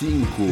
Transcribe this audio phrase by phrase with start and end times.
[0.00, 0.42] cinco.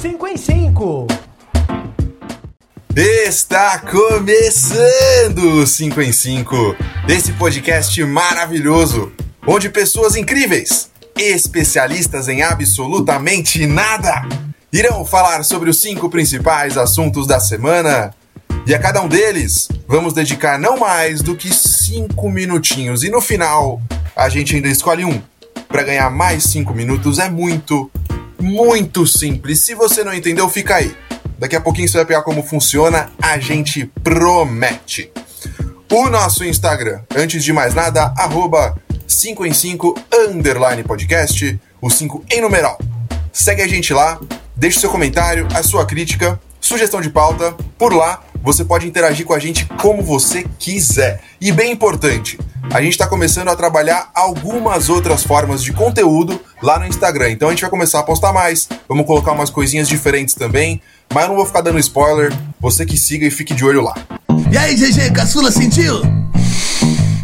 [0.00, 1.06] Cinco em cinco.
[2.96, 6.76] Está começando o 5 em 5,
[7.08, 9.12] esse podcast maravilhoso,
[9.46, 14.26] onde pessoas incríveis, especialistas em absolutamente nada,
[14.72, 18.12] irão falar sobre os cinco principais assuntos da semana.
[18.66, 23.04] E a cada um deles, vamos dedicar não mais do que cinco minutinhos.
[23.04, 23.80] E no final,
[24.16, 25.22] a gente ainda escolhe um.
[25.68, 27.88] Para ganhar mais cinco minutos é muito,
[28.40, 29.60] muito simples.
[29.60, 30.96] Se você não entendeu, fica aí.
[31.38, 35.12] Daqui a pouquinho você vai pegar como funciona, a gente promete.
[35.88, 42.24] O nosso Instagram, antes de mais nada, arroba 5 em 5 underline podcast, o 5
[42.28, 42.80] em numeral.
[43.32, 44.18] Segue a gente lá,
[44.56, 47.52] deixe seu comentário, a sua crítica, sugestão de pauta.
[47.78, 51.20] Por lá, você pode interagir com a gente como você quiser.
[51.40, 52.38] E bem importante,
[52.72, 57.32] a gente está começando a trabalhar algumas outras formas de conteúdo lá no Instagram.
[57.32, 60.80] Então a gente vai começar a postar mais, vamos colocar umas coisinhas diferentes também.
[61.12, 63.96] Mas eu não vou ficar dando spoiler, você que siga e fique de olho lá.
[64.52, 66.00] E aí, GG, caçula sentiu?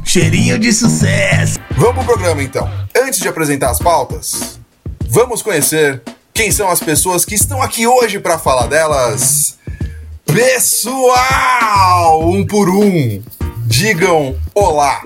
[0.04, 1.56] Cheirinho de sucesso.
[1.76, 2.68] Vamos pro programa então.
[3.00, 4.58] Antes de apresentar as pautas,
[5.08, 6.02] vamos conhecer
[6.34, 9.61] quem são as pessoas que estão aqui hoje para falar delas.
[10.26, 13.22] Pessoal, um por um,
[13.66, 15.02] digam olá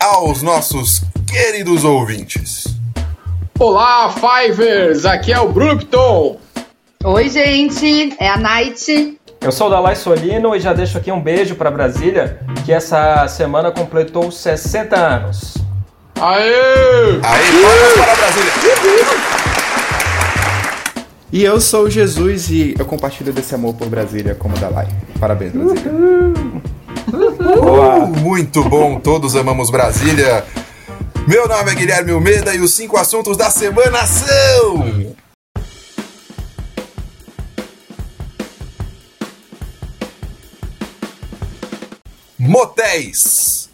[0.00, 2.64] aos nossos queridos ouvintes.
[3.58, 5.04] Olá, Fivers!
[5.04, 6.38] Aqui é o Brupton.
[7.04, 9.18] Oi, gente, é a Night.
[9.40, 13.26] Eu sou o Dalai Solino e já deixo aqui um beijo para Brasília, que essa
[13.28, 15.54] semana completou 60 anos.
[16.20, 17.20] Aê!
[17.22, 19.41] Aí, palmas para Brasília!
[21.32, 24.86] E eu sou o Jesus e eu compartilho desse amor por Brasília como Dalai.
[25.18, 25.90] Parabéns, Brasília.
[27.10, 30.44] Uh, muito bom, todos amamos Brasília.
[31.26, 35.16] Meu nome é Guilherme Almeida e os cinco assuntos da semana são.
[42.38, 43.70] Motéis,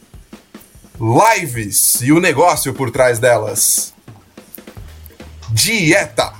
[1.00, 3.92] lives e o negócio por trás delas,
[5.50, 6.37] dieta,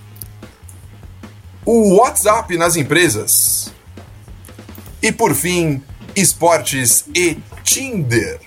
[1.71, 3.71] o WhatsApp nas empresas
[5.03, 5.83] e por fim,
[6.17, 8.41] esportes e Tinder.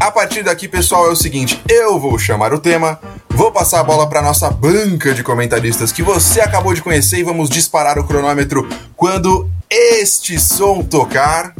[0.00, 3.84] A partir daqui, pessoal, é o seguinte: eu vou chamar o tema, vou passar a
[3.84, 8.04] bola para nossa banca de comentaristas que você acabou de conhecer e vamos disparar o
[8.04, 11.54] cronômetro quando este som tocar.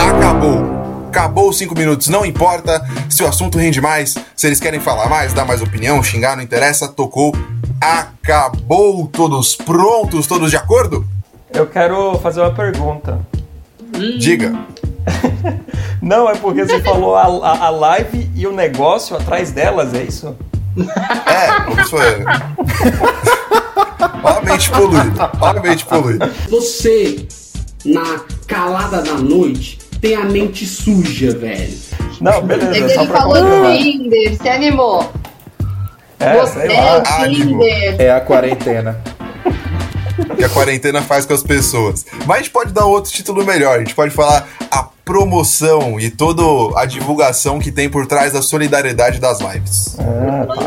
[0.00, 0.71] Acabou.
[1.12, 5.10] Acabou os 5 minutos, não importa se o assunto rende mais, se eles querem falar
[5.10, 7.36] mais, dar mais opinião, xingar, não interessa, tocou,
[7.78, 9.06] acabou.
[9.08, 11.06] Todos prontos, todos de acordo?
[11.52, 13.20] Eu quero fazer uma pergunta.
[14.18, 14.58] Diga.
[16.00, 20.04] Não, é porque você falou a, a, a live e o negócio atrás delas, é
[20.04, 20.34] isso?
[20.78, 22.24] É, isso é.
[24.24, 26.32] Olha a mente poluída, olha a mente poluída.
[26.48, 27.28] Você,
[27.84, 31.78] na calada da noite, tem a mente suja, velho.
[32.20, 33.72] Não, beleza, Ele só pra falou.
[33.72, 35.12] Tinder, se animou.
[36.18, 37.60] É, Você sei é ânimo.
[37.60, 38.00] Tinder.
[38.00, 39.00] É a quarentena.
[40.36, 42.04] que a quarentena faz com as pessoas.
[42.26, 43.76] Mas a gente pode dar outro título melhor.
[43.76, 46.42] A gente pode falar a promoção e toda
[46.80, 49.96] a divulgação que tem por trás da solidariedade das lives.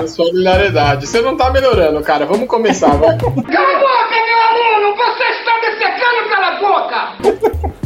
[0.01, 1.07] A solidariedade.
[1.07, 2.25] Você não tá melhorando, cara.
[2.25, 3.17] Vamos começar, vai.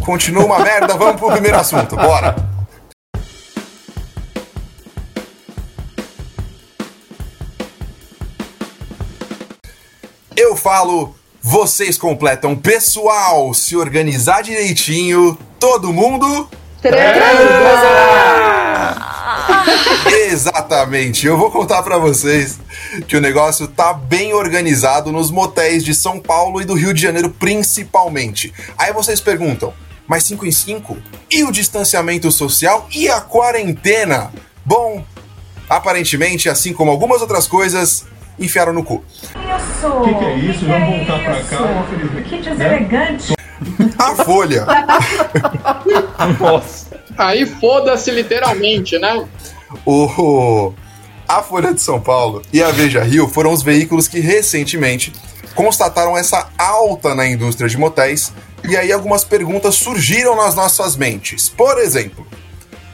[0.10, 1.96] Continua uma merda, vamos pro primeiro assunto.
[1.96, 2.36] Bora!
[10.36, 16.50] Eu falo, vocês completam pessoal, se organizar direitinho, todo mundo
[20.32, 21.28] Exatamente.
[21.28, 22.60] Eu vou contar pra vocês
[23.08, 27.02] que o negócio tá bem organizado nos motéis de São Paulo e do Rio de
[27.02, 28.52] Janeiro principalmente.
[28.76, 29.72] Aí vocês perguntam:
[30.10, 30.98] "Mas 5 em 5?
[31.32, 34.32] E o distanciamento social e a quarentena?"
[34.66, 35.06] Bom,
[35.70, 38.06] aparentemente, assim como algumas outras coisas,
[38.38, 38.96] enfiaram no cu.
[38.96, 40.66] O que, que é isso?
[40.66, 42.30] Vamos voltar pra cá, infelizmente.
[42.30, 43.34] Que deselegante.
[43.98, 44.66] A Folha
[46.40, 46.88] Nossa.
[47.18, 49.26] Aí foda-se literalmente, né?
[49.86, 50.74] O
[51.28, 55.14] a Folha de São Paulo e a Veja Rio foram os veículos que recentemente
[55.54, 58.34] constataram essa alta na indústria de motéis
[58.70, 61.50] e aí algumas perguntas surgiram nas nossas mentes.
[61.50, 62.26] Por exemplo,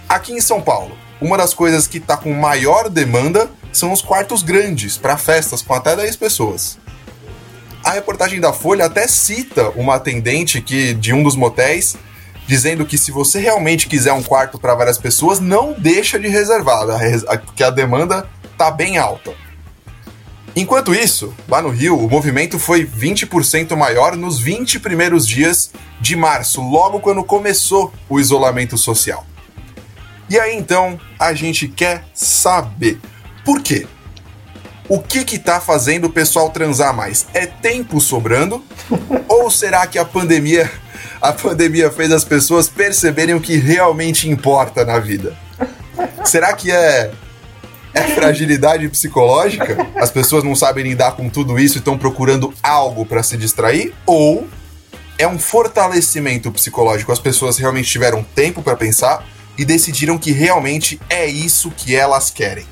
[0.08, 4.42] aqui em São Paulo, uma das coisas que está com maior demanda são os quartos
[4.42, 6.78] grandes para festas com até 10 pessoas.
[7.84, 11.98] A reportagem da Folha até cita uma atendente que de um dos motéis
[12.48, 16.86] dizendo que se você realmente quiser um quarto para várias pessoas, não deixa de reservar,
[17.44, 19.34] porque a demanda tá bem alta.
[20.56, 26.16] Enquanto isso, lá no Rio, o movimento foi 20% maior nos 20 primeiros dias de
[26.16, 29.26] março, logo quando começou o isolamento social.
[30.30, 33.00] E aí então, a gente quer saber
[33.44, 33.86] por quê?
[34.88, 37.28] O que que tá fazendo o pessoal transar mais?
[37.34, 38.64] É tempo sobrando?
[39.28, 40.72] ou será que a pandemia
[41.22, 45.36] a pandemia fez as pessoas perceberem o que realmente importa na vida?
[46.24, 47.12] Será que é
[47.96, 49.88] é fragilidade psicológica?
[49.96, 53.94] As pessoas não sabem lidar com tudo isso e estão procurando algo para se distrair?
[54.06, 54.46] Ou
[55.18, 57.14] é um fortalecimento psicológico?
[57.14, 59.26] As pessoas realmente tiveram tempo para pensar
[59.58, 62.66] e decidiram que realmente é isso que elas querem.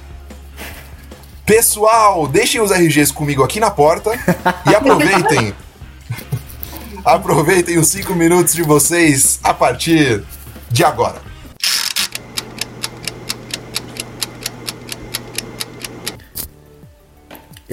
[1.45, 4.11] Pessoal, deixem os RGs comigo aqui na porta
[4.69, 5.53] e aproveitem.
[7.05, 10.21] aproveitem os cinco minutos de vocês a partir
[10.69, 11.32] de agora.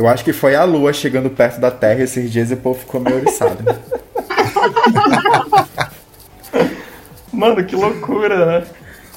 [0.00, 2.80] Eu acho que foi a lua chegando perto da Terra esses dias e o povo
[2.80, 3.58] ficou meio oriçado.
[7.30, 8.66] Mano, que loucura, né?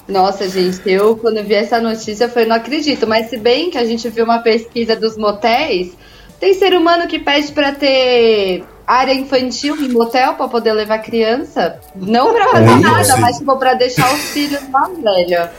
[0.09, 3.07] Nossa, gente, eu quando vi essa notícia eu falei, não acredito.
[3.07, 5.93] Mas se bem que a gente viu uma pesquisa dos motéis,
[6.37, 11.79] tem ser humano que pede para ter área infantil em motel para poder levar criança.
[11.95, 15.49] Não pra fazer nada, mas tipo pra deixar os filhos lá, velho.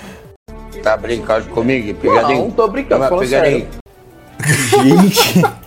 [0.82, 1.99] Tá brincando comigo?
[1.99, 2.43] Pegadinho?
[2.43, 3.83] Não, tô brincando, falando pegadinho.
[4.46, 5.43] Gente.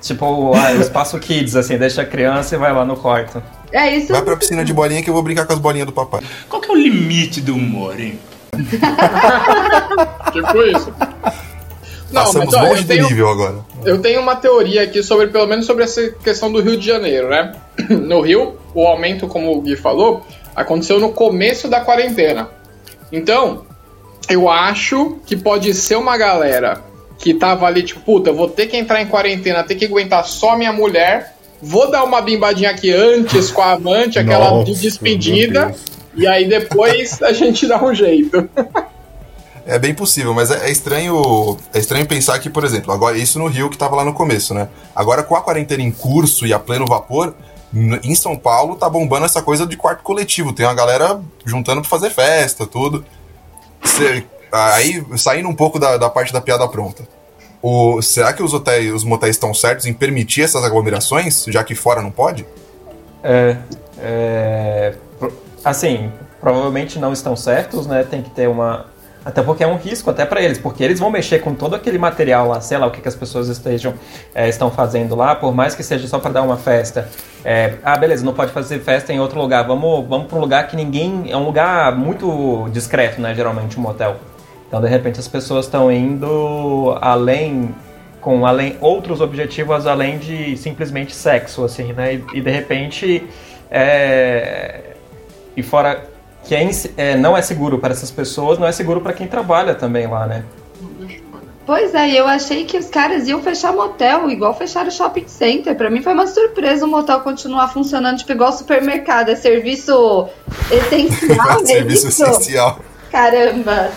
[0.00, 3.42] Tipo, ah, o espaço kids, assim, deixa a criança e vai lá no quarto.
[3.72, 4.12] É isso.
[4.12, 6.22] Vai pra piscina de bolinha que eu vou brincar com as bolinhas do papai.
[6.48, 8.18] Qual que é o limite do humor, hein?
[10.32, 10.94] Tipo isso.
[12.10, 13.56] Não, Passamos mas ó, longe tenho, do nível agora.
[13.84, 17.28] eu tenho uma teoria aqui sobre, pelo menos sobre essa questão do Rio de Janeiro,
[17.28, 17.52] né?
[17.90, 20.24] No Rio, o aumento, como o Gui falou,
[20.56, 22.48] aconteceu no começo da quarentena.
[23.12, 23.66] Então,
[24.28, 26.82] eu acho que pode ser uma galera
[27.18, 30.56] que tava ali, tipo, puta, vou ter que entrar em quarentena, ter que aguentar só
[30.56, 35.74] minha mulher, vou dar uma bimbadinha aqui antes com a amante, aquela Nossa, de despedida,
[36.14, 38.48] e aí depois a gente dá um jeito.
[39.66, 41.58] É bem possível, mas é, é estranho.
[41.74, 44.54] É estranho pensar que, por exemplo, agora isso no Rio que tava lá no começo,
[44.54, 44.68] né?
[44.96, 47.34] Agora com a quarentena em curso e a pleno vapor,
[48.02, 50.54] em São Paulo tá bombando essa coisa de quarto coletivo.
[50.54, 53.04] Tem uma galera juntando pra fazer festa, tudo.
[53.84, 57.02] Cê- aí, saindo um pouco da, da parte da piada pronta.
[57.60, 61.74] O, será que os hotéis, os motéis estão certos em permitir essas aglomerações, já que
[61.74, 62.46] fora não pode?
[63.22, 63.56] É,
[63.98, 64.94] é,
[65.64, 68.04] assim, provavelmente não estão certos, né?
[68.08, 68.86] Tem que ter uma.
[69.24, 71.98] Até porque é um risco até para eles, porque eles vão mexer com todo aquele
[71.98, 73.92] material lá, sei lá o que, que as pessoas estejam
[74.34, 77.08] é, estão fazendo lá, por mais que seja só para dar uma festa.
[77.44, 79.66] É, ah, beleza, não pode fazer festa em outro lugar.
[79.66, 81.30] Vamos, vamos para um lugar que ninguém.
[81.30, 83.34] É um lugar muito discreto, né?
[83.34, 84.16] Geralmente um motel.
[84.68, 87.74] Então, de repente, as pessoas estão indo além
[88.20, 92.14] com além outros objetivos além de simplesmente sexo, assim, né?
[92.14, 93.26] E, e, de repente
[93.70, 94.80] é,
[95.56, 96.04] e fora
[96.44, 99.74] que é, é, não é seguro para essas pessoas, não é seguro para quem trabalha
[99.74, 100.44] também lá, né?
[101.66, 105.76] Pois é, eu achei que os caras iam fechar motel, igual fecharam o shopping center.
[105.76, 109.28] Pra mim foi uma surpresa o motel continuar funcionando, tipo, igual supermercado.
[109.28, 110.28] É serviço
[110.72, 112.22] essencial, é Serviço isso?
[112.22, 112.78] essencial.
[113.10, 113.90] Caramba.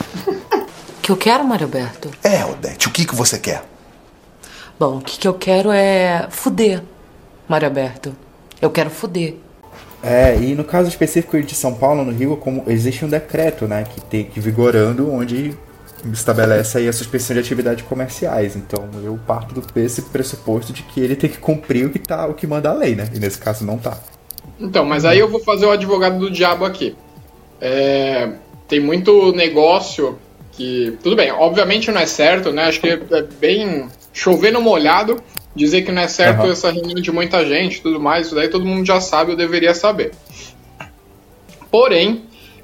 [1.12, 2.10] O que eu quero, Mário Alberto?
[2.24, 3.66] É, Odete, o que, que você quer?
[4.80, 6.82] Bom, o que, que eu quero é fuder,
[7.50, 8.16] Mário Alberto.
[8.62, 9.36] Eu quero fuder.
[10.02, 13.84] É, e no caso específico de São Paulo, no Rio, como existe um decreto, né,
[13.84, 15.54] que tem que vigorando, onde
[16.14, 18.56] estabelece aí a suspensão de atividades comerciais.
[18.56, 22.26] Então eu parto do desse pressuposto de que ele tem que cumprir o que tá,
[22.26, 23.10] o que manda a lei, né?
[23.14, 24.00] E nesse caso não tá.
[24.58, 26.96] Então, mas aí eu vou fazer o advogado do diabo aqui.
[27.60, 28.32] É,
[28.66, 30.18] tem muito negócio
[30.62, 30.98] que.
[31.04, 32.66] Tudo bem, obviamente não é certo, né?
[32.66, 35.22] Acho que é bem chover no molhado
[35.56, 36.52] dizer que não é certo Aham.
[36.52, 38.28] essa reunião de muita gente tudo mais.
[38.28, 40.12] Isso daí todo mundo já sabe, eu deveria saber.
[41.70, 42.24] Porém,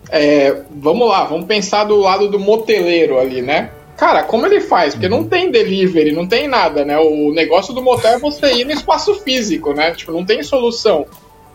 [0.10, 3.72] é, vamos lá, vamos pensar do lado do moteleiro ali, né?
[3.98, 4.94] Cara, como ele faz?
[4.94, 6.98] Porque não tem delivery, não tem nada, né?
[7.00, 9.92] O negócio do motel é você ir no espaço físico, né?
[9.92, 11.06] Tipo, não tem solução.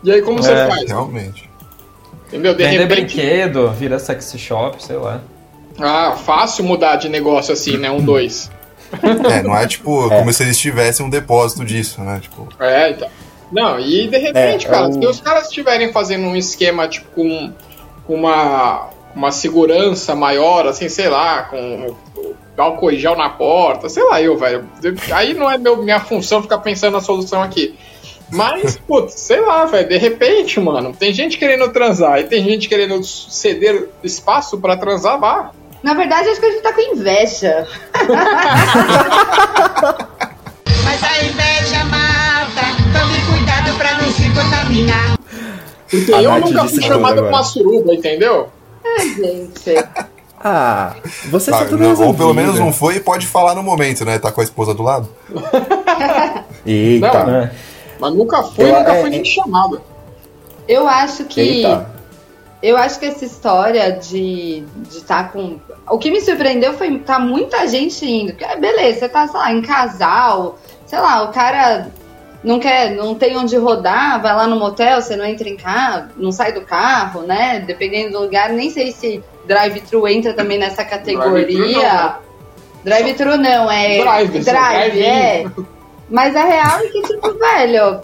[0.03, 0.91] E aí como você É, faz?
[0.91, 1.49] Realmente.
[2.27, 2.55] Entendeu?
[2.55, 3.15] De Vender repente.
[3.15, 5.23] brinquedo, vira sexy shop, sei lá.
[5.79, 7.91] Ah, fácil mudar de negócio assim, né?
[7.91, 8.51] Um, dois.
[9.31, 12.21] É, não é tipo como se eles tivessem um depósito disso, né?
[12.21, 13.09] Tipo, É, então.
[13.51, 17.07] Não, e de repente, É, cara, é se os caras estiverem fazendo um esquema, tipo,
[17.15, 17.53] com,
[18.09, 21.95] uma, uma segurança maior, assim, sei lá, com
[22.57, 24.67] álcool e gel na porta, sei lá eu, velho.
[25.13, 27.75] Aí não é meu, minha função ficar pensando na solução aqui.
[28.31, 32.69] Mas, putz, sei lá, velho, de repente, mano, tem gente querendo transar e tem gente
[32.69, 35.51] querendo ceder espaço pra transar, vá.
[35.83, 37.67] Na verdade, acho que a gente tá com inveja.
[40.85, 42.63] Mas a inveja mata.
[42.99, 45.19] Tome cuidado pra não se contaminar.
[45.91, 48.49] Porque A eu Nath nunca fui chamado pra uma suruba, entendeu?
[48.85, 49.75] Ai, gente.
[50.45, 50.95] Ah,
[51.31, 54.05] você Tá, só tudo não, ou pelo menos não foi e pode falar no momento,
[54.05, 54.19] né?
[54.19, 55.09] Tá com a esposa do lado.
[56.67, 57.25] Eita.
[57.25, 57.51] Não, É.
[58.01, 59.81] Mas nunca fui, Eu- nunca é, fui é- nem chamado.
[60.67, 61.41] Eu acho que.
[61.41, 61.87] Eita.
[62.63, 65.59] Eu acho que essa história de estar com.
[65.91, 68.35] O que me surpreendeu foi tá muita gente indo.
[68.35, 71.89] Que, Beleza, você tá, sei lá, em casal, sei lá, o cara
[72.45, 76.09] não quer, não tem onde rodar, vai lá no motel, você não entra em carro,
[76.17, 77.61] não sai do carro, né?
[77.67, 82.19] Dependendo do lugar, nem sei se drive-thru entra também nessa categoria.
[82.85, 84.01] Drive-thru não, é.
[84.01, 85.03] Drive, só drive, drive-in.
[85.03, 85.47] é.
[86.09, 88.01] Mas a real é que, tipo, velho,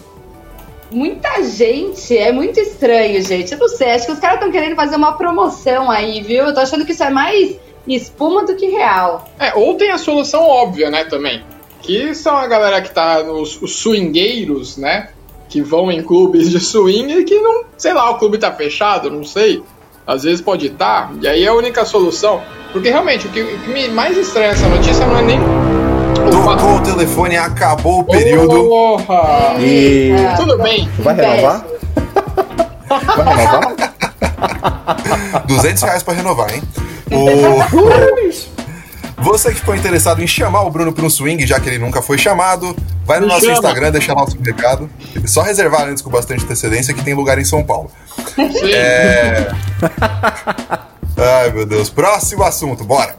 [0.91, 3.51] muita gente, é muito estranho, gente.
[3.51, 6.45] Eu não sei, acho que os caras estão querendo fazer uma promoção aí, viu?
[6.45, 7.55] Eu tô achando que isso é mais
[7.87, 9.27] espuma do que real.
[9.39, 11.43] É, ou tem a solução óbvia, né, também.
[11.81, 15.09] Que são a galera que tá nos os swingueiros, né?
[15.47, 19.09] Que vão em clubes de swing e que não, sei lá, o clube tá fechado,
[19.09, 19.63] não sei.
[20.05, 22.41] Às vezes pode estar, e aí é a única solução.
[22.71, 25.78] Porque realmente, o que, o que me mais estranha essa notícia não é nem.
[26.57, 28.67] Tocou o telefone, acabou o período.
[28.67, 29.55] Porra!
[29.59, 30.11] E...
[30.35, 30.89] Tudo bem.
[30.97, 31.63] Vai renovar?
[32.87, 33.93] Vai renovar?
[35.45, 36.63] 200 reais pra renovar, hein?
[37.11, 37.59] O...
[39.21, 42.01] Você que ficou interessado em chamar o Bruno para um swing, já que ele nunca
[42.01, 42.75] foi chamado,
[43.05, 43.57] vai no Me nosso chama.
[43.57, 44.89] Instagram, deixar nosso recado.
[45.25, 47.91] Só reservar antes com bastante antecedência que tem lugar em São Paulo.
[48.35, 48.73] Sim.
[48.73, 49.51] É...
[51.15, 51.89] Ai, meu Deus.
[51.91, 53.15] Próximo assunto, bora.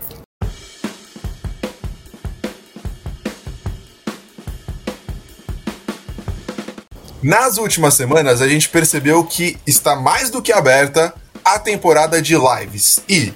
[7.23, 12.35] Nas últimas semanas, a gente percebeu que está mais do que aberta a temporada de
[12.35, 13.03] lives.
[13.07, 13.35] E,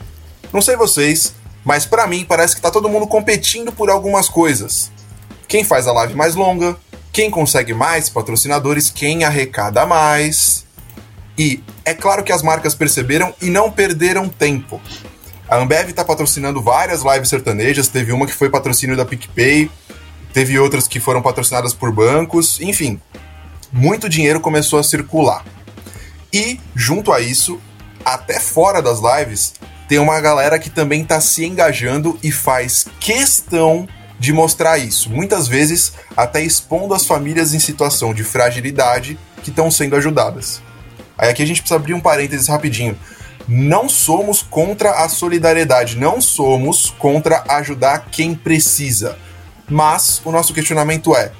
[0.51, 4.91] não sei vocês, mas pra mim parece que tá todo mundo competindo por algumas coisas.
[5.47, 6.77] Quem faz a live mais longa,
[7.13, 10.65] quem consegue mais patrocinadores, quem arrecada mais.
[11.37, 14.81] E é claro que as marcas perceberam e não perderam tempo.
[15.47, 19.71] A Ambev está patrocinando várias lives sertanejas, teve uma que foi patrocínio da PicPay,
[20.33, 22.99] teve outras que foram patrocinadas por bancos, enfim.
[23.77, 25.45] Muito dinheiro começou a circular.
[26.33, 27.61] E, junto a isso,
[28.05, 29.55] até fora das lives,
[29.89, 35.11] tem uma galera que também está se engajando e faz questão de mostrar isso.
[35.11, 40.63] Muitas vezes até expondo as famílias em situação de fragilidade que estão sendo ajudadas.
[41.19, 42.97] Aí aqui a gente precisa abrir um parênteses rapidinho.
[43.49, 49.19] Não somos contra a solidariedade, não somos contra ajudar quem precisa.
[49.69, 51.33] Mas o nosso questionamento é: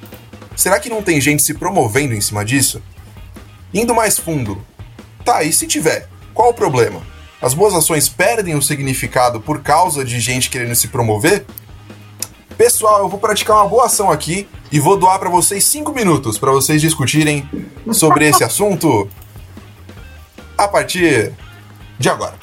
[0.55, 2.81] será que não tem gente se promovendo em cima disso?
[3.73, 4.65] Indo mais fundo,
[5.23, 7.01] tá, e se tiver, qual o problema?
[7.41, 11.45] As boas ações perdem o significado por causa de gente querendo se promover?
[12.57, 16.37] Pessoal, eu vou praticar uma boa ação aqui e vou doar para vocês cinco minutos
[16.37, 17.47] para vocês discutirem
[17.91, 19.09] sobre esse assunto
[20.57, 21.33] a partir
[21.99, 22.35] de agora.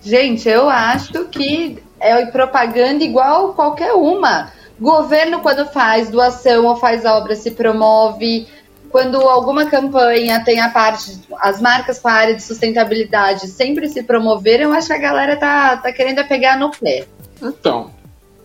[0.00, 4.50] Gente, eu acho que é propaganda igual qualquer uma.
[4.80, 8.46] Governo, quando faz doação ou faz obra, se promove.
[8.90, 14.02] Quando alguma campanha tem a parte, as marcas com a área de sustentabilidade sempre se
[14.04, 17.04] promoveram, eu acho que a galera tá, tá querendo é pegar no pé.
[17.42, 17.90] Então,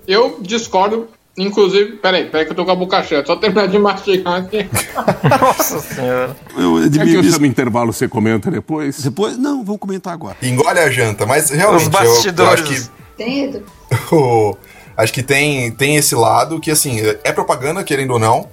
[0.07, 1.07] eu discordo.
[1.37, 4.67] Inclusive, peraí, peraí que eu tô com a boca cheia, só terminar de mastigar aqui.
[5.39, 6.35] Nossa senhora.
[6.57, 9.01] Eu, É que eu isso- chamo intervalo, você comenta depois?
[9.01, 10.35] Depois, não, vamos comentar agora.
[10.41, 12.53] Engole a janta, mas realmente Os eu- eu, bastidores.
[12.61, 12.89] acho que
[13.19, 13.63] Tem Edu?
[14.11, 14.55] o-
[14.97, 18.47] acho que tem, tem esse lado que, assim, é propaganda, querendo ou não,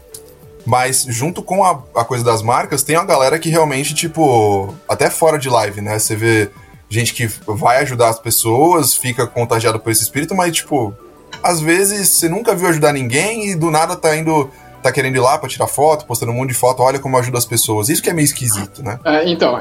[0.67, 5.09] mas junto com a, a coisa das marcas, tem uma galera que realmente, tipo, até
[5.09, 5.99] fora de live, né?
[5.99, 6.51] Você vê
[6.89, 10.93] gente que vai ajudar as pessoas, fica contagiado por esse espírito, mas, tipo,
[11.43, 14.51] às vezes você nunca viu ajudar ninguém e do nada tá indo.
[14.83, 17.39] Tá querendo ir lá pra tirar foto, postando um monte de foto, olha como ajuda
[17.39, 17.89] as pessoas.
[17.89, 18.99] Isso que é meio esquisito, né?
[19.05, 19.61] É, então,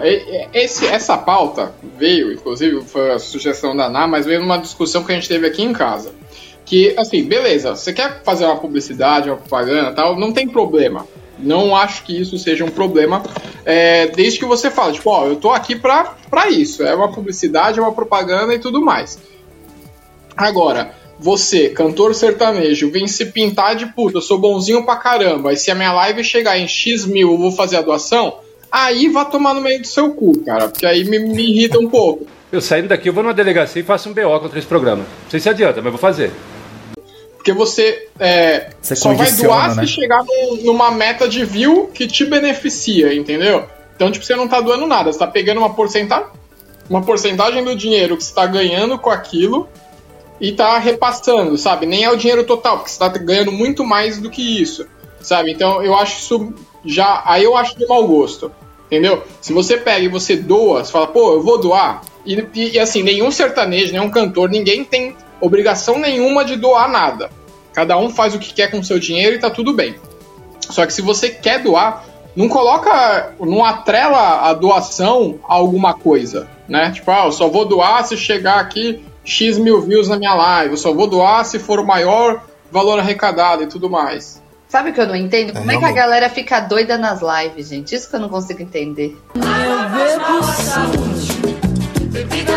[0.54, 5.12] esse, essa pauta veio, inclusive, foi a sugestão da Ná, mas veio numa discussão que
[5.12, 6.14] a gente teve aqui em casa.
[6.66, 11.06] Que, assim, beleza, você quer fazer uma publicidade, uma propaganda tal, não tem problema.
[11.38, 13.22] Não acho que isso seja um problema,
[13.66, 16.84] é, desde que você fale, tipo, ó, eu tô aqui pra, pra isso.
[16.84, 19.20] É uma publicidade, é uma propaganda e tudo mais.
[20.36, 25.58] Agora, você, cantor sertanejo, vem se pintar de puta, eu sou bonzinho pra caramba, e
[25.58, 28.38] se a minha live chegar em X mil eu vou fazer a doação,
[28.72, 31.88] aí vá tomar no meio do seu cu, cara, porque aí me, me irrita um
[31.90, 32.26] pouco.
[32.52, 35.04] Eu saindo daqui, eu vou numa delegacia e faço um BO contra esse programa.
[35.24, 36.32] Não sei se adianta, mas vou fazer.
[37.36, 39.86] Porque você, é, Você só vai doar né?
[39.86, 43.66] se chegar num- numa meta de view que te beneficia, entendeu?
[43.96, 46.28] Então, tipo, você não tá doando nada, você tá pegando uma porcentagem,
[46.90, 49.68] uma porcentagem do dinheiro que você tá ganhando com aquilo
[50.40, 51.86] e tá repassando, sabe?
[51.86, 54.86] Nem é o dinheiro total, porque você tá ganhando muito mais do que isso,
[55.22, 55.52] sabe?
[55.52, 56.54] Então, eu acho isso
[56.86, 57.22] já.
[57.26, 58.52] Aí eu acho de mau gosto,
[58.88, 59.24] entendeu?
[59.42, 62.02] Se você pega e você doa, você fala, pô, eu vou doar.
[62.26, 67.30] E, e- e, assim, nenhum sertanejo, nenhum cantor, ninguém tem obrigação nenhuma de doar nada.
[67.74, 69.96] Cada um faz o que quer com o seu dinheiro e tá tudo bem.
[70.70, 72.04] Só que se você quer doar,
[72.36, 76.92] não coloca, não atrela a doação a alguma coisa, né?
[76.92, 80.72] Tipo, ah, eu só vou doar se chegar aqui X mil views na minha live,
[80.72, 82.42] eu só vou doar se for o maior
[82.72, 84.42] valor arrecadado e tudo mais.
[84.70, 85.54] Sabe o que eu não entendo?
[85.54, 87.96] Como é que a galera fica doida nas lives, gente?
[87.96, 89.18] Isso que eu não consigo entender.
[89.36, 91.36] Eu bebo saúde.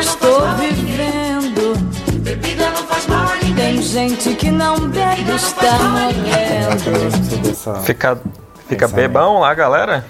[0.00, 1.74] Estou vivendo.
[2.20, 3.74] Bebida não faz mal a ninguém.
[3.74, 7.80] Tem gente que não bebe, está morrendo.
[7.84, 8.18] Fica,
[8.68, 10.04] fica bebão lá, galera?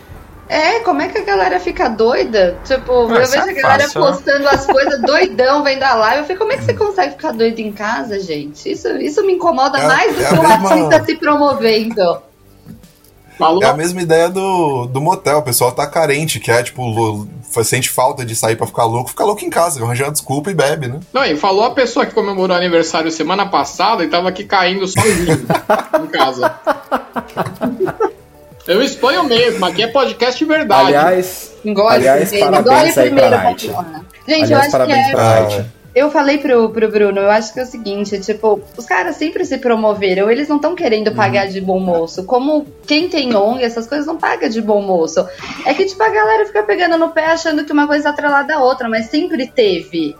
[0.48, 2.56] É, como é que a galera fica doida?
[2.64, 4.06] Tipo, Ah, eu vejo é a galera fácil, né?
[4.10, 6.18] postando as coisas doidão, vendo a live.
[6.20, 8.70] Eu falei, como é que você consegue ficar doido em casa, gente?
[8.70, 12.22] Isso, isso me incomoda É- mais do é que a o mesma- artista se promovendo.
[13.62, 15.38] É a mesma ideia do, do motel.
[15.38, 17.28] O pessoal tá carente, que é tipo,
[17.62, 20.54] sente falta de sair pra ficar louco, fica louco em casa, arranja uma desculpa e
[20.54, 20.98] bebe, né?
[21.12, 25.34] Não, e falou a pessoa que comemorou aniversário semana passada e tava aqui caindo sozinho
[26.02, 26.52] em casa.
[28.68, 30.94] Eu exponho mesmo, aqui é podcast de verdade.
[30.94, 33.66] Aliás, Engole aliás primeiro, parabéns engole aí pra primeiro, Night.
[34.28, 35.14] Gente, aliás, eu acho parabéns que é...
[35.14, 35.64] pra Night.
[35.94, 39.44] Eu falei pro, pro Bruno, eu acho que é o seguinte, tipo, os caras sempre
[39.44, 41.52] se promoveram, eles não estão querendo pagar Uhum.
[41.52, 42.22] de bom moço.
[42.24, 45.26] Como quem tem ONG, essas coisas não paga de bom moço.
[45.64, 48.54] É que, tipo, a galera fica pegando no pé achando que uma coisa é atrelada
[48.54, 50.14] à outra, mas sempre teve.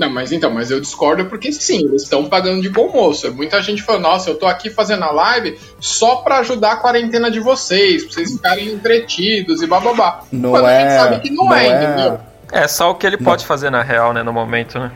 [0.00, 3.30] Não, mas então, mas eu discordo porque sim, eles estão pagando de bom moço.
[3.34, 7.30] Muita gente falou, nossa, eu tô aqui fazendo a live só pra ajudar a quarentena
[7.30, 10.22] de vocês, pra vocês ficarem entretidos e bababá.
[10.32, 12.20] Não Quando a gente é- sabe que não, não é, é- entendeu?
[12.50, 14.90] É só o que ele pode fazer na real, né, no momento, né?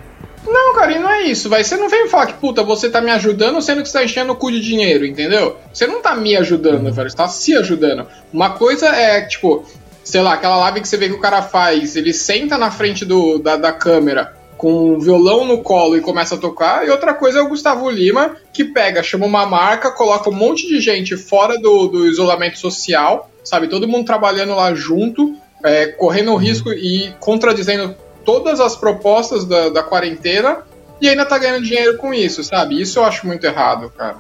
[0.46, 1.62] Não, cara, e não é isso, vai.
[1.62, 4.32] Você não vem falar que, puta, você tá me ajudando sendo que você tá enchendo
[4.32, 5.58] o cu de dinheiro, entendeu?
[5.70, 8.06] Você não tá me ajudando, velho, você tá se ajudando.
[8.32, 9.66] Uma coisa é, tipo,
[10.02, 13.04] sei lá, aquela live que você vê que o cara faz, ele senta na frente
[13.04, 14.32] do, da, da câmera
[14.64, 17.90] com um violão no colo e começa a tocar, e outra coisa é o Gustavo
[17.90, 22.59] Lima, que pega, chama uma marca, coloca um monte de gente fora do, do isolamento
[22.59, 23.68] social, sabe?
[23.68, 29.83] Todo mundo trabalhando lá junto, é, correndo risco e contradizendo todas as propostas da, da
[29.83, 30.62] quarentena
[30.98, 32.81] e ainda tá ganhando dinheiro com isso, sabe?
[32.81, 34.16] Isso eu acho muito errado, cara.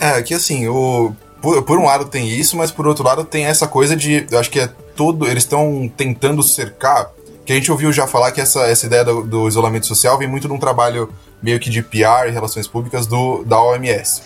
[0.00, 3.44] É, que assim, o, por, por um lado tem isso, mas por outro lado tem
[3.44, 4.26] essa coisa de.
[4.30, 5.26] Eu acho que é todo.
[5.26, 7.10] Eles estão tentando cercar.
[7.48, 10.28] Que a gente ouviu já falar que essa, essa ideia do, do isolamento social vem
[10.28, 11.10] muito de um trabalho
[11.42, 14.20] meio que de PR e relações públicas do, da OMS.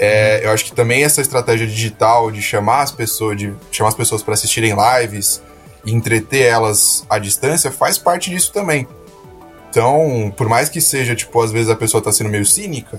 [0.00, 3.94] É, eu acho que também essa estratégia digital de chamar as pessoas, de chamar as
[3.94, 5.40] pessoas para assistirem lives
[5.84, 8.84] e entreter elas à distância faz parte disso também.
[9.70, 12.98] Então, por mais que seja, tipo, às vezes a pessoa tá sendo meio cínica,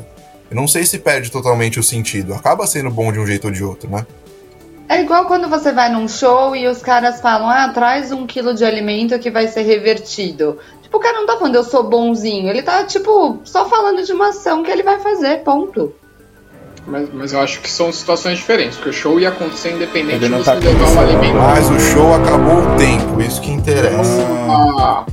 [0.49, 2.33] eu não sei se perde totalmente o sentido.
[2.33, 4.07] Acaba sendo bom de um jeito ou de outro, né?
[4.91, 8.53] É igual quando você vai num show e os caras falam, ah, traz um quilo
[8.53, 10.59] de alimento que vai ser revertido.
[10.81, 14.11] Tipo, o cara não tá falando eu sou bonzinho, ele tá, tipo, só falando de
[14.11, 15.95] uma ação que ele vai fazer, ponto.
[16.85, 20.27] Mas, mas eu acho que são situações diferentes, porque o show ia acontecer independente de
[20.27, 20.99] não você tá levar pensando.
[20.99, 21.35] alimento.
[21.37, 24.27] Mas o show acabou o tempo, isso que interessa.
[24.49, 25.05] Ah,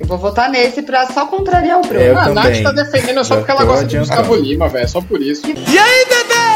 [0.00, 2.00] Eu vou votar nesse pra só contrariar o Bruno.
[2.00, 2.62] Eu a também.
[2.62, 4.88] Nath tá defendendo só porque ela gosta de Gustavo Lima, velho.
[4.88, 5.46] Só por isso.
[5.46, 6.55] E aí, bebê?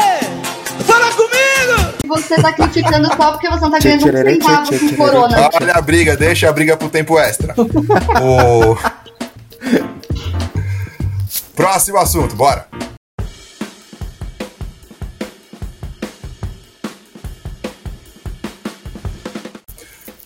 [2.11, 5.49] Você tá criticando só porque você não tá ganhando um centavo com corona.
[5.53, 7.55] Olha a briga, deixa a briga pro tempo extra.
[8.21, 8.77] o...
[11.55, 12.67] Próximo assunto, bora.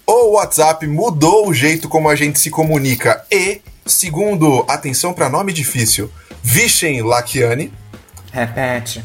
[0.07, 5.53] O WhatsApp mudou o jeito como a gente se comunica e, segundo, atenção para nome
[5.53, 7.71] difícil, Vishen Lakiani.
[8.31, 9.03] Repete.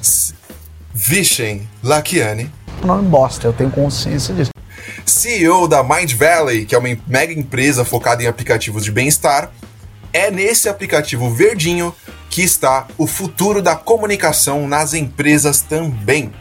[0.94, 2.50] Vishen Lakiani.
[2.86, 4.50] Nome bosta, eu tenho consciência disso.
[5.04, 9.50] CEO da Mind Valley, que é uma mega empresa focada em aplicativos de bem-estar,
[10.12, 11.94] é nesse aplicativo verdinho
[12.28, 16.32] que está o futuro da comunicação nas empresas também.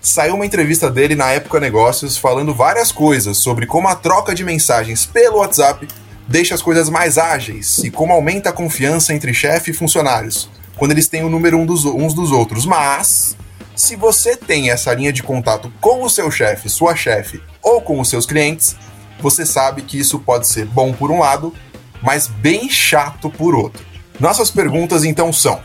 [0.00, 4.42] Saiu uma entrevista dele na Época Negócios falando várias coisas sobre como a troca de
[4.42, 5.86] mensagens pelo WhatsApp
[6.26, 10.48] deixa as coisas mais ágeis e como aumenta a confiança entre chefe e funcionários
[10.80, 12.64] quando eles têm o número um dos, uns dos outros.
[12.64, 13.36] Mas,
[13.74, 18.00] se você tem essa linha de contato com o seu chefe, sua chefe, ou com
[18.00, 18.76] os seus clientes,
[19.20, 21.54] você sabe que isso pode ser bom por um lado,
[22.02, 23.84] mas bem chato por outro.
[24.18, 25.60] Nossas perguntas então são: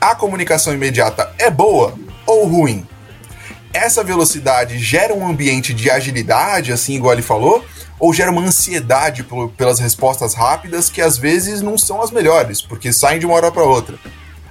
[0.00, 1.94] a comunicação imediata é boa
[2.26, 2.86] ou ruim?
[3.72, 7.64] Essa velocidade gera um ambiente de agilidade, assim igual ele falou,
[7.98, 12.92] ou gera uma ansiedade pelas respostas rápidas que às vezes não são as melhores, porque
[12.92, 13.98] saem de uma hora para outra?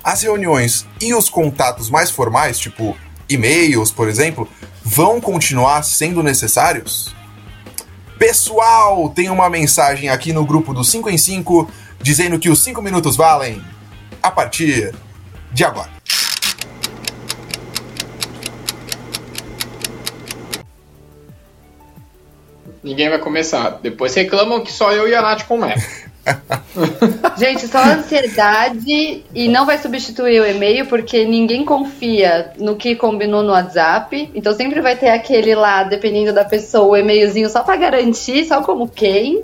[0.07, 2.95] As reuniões e os contatos mais formais, tipo
[3.27, 4.47] e-mails, por exemplo,
[4.81, 7.13] vão continuar sendo necessários?
[8.17, 11.69] Pessoal, tem uma mensagem aqui no grupo do 5 em 5
[12.01, 13.61] dizendo que os 5 minutos valem
[14.23, 14.95] a partir
[15.51, 15.91] de agora.
[22.81, 23.71] Ninguém vai começar.
[23.83, 25.83] Depois reclamam que só eu e a Nath começam.
[27.37, 33.43] Gente, só ansiedade e não vai substituir o e-mail porque ninguém confia no que combinou
[33.43, 34.31] no WhatsApp.
[34.33, 38.61] Então sempre vai ter aquele lá, dependendo da pessoa, o e-mailzinho só pra garantir, só
[38.61, 39.43] como quem.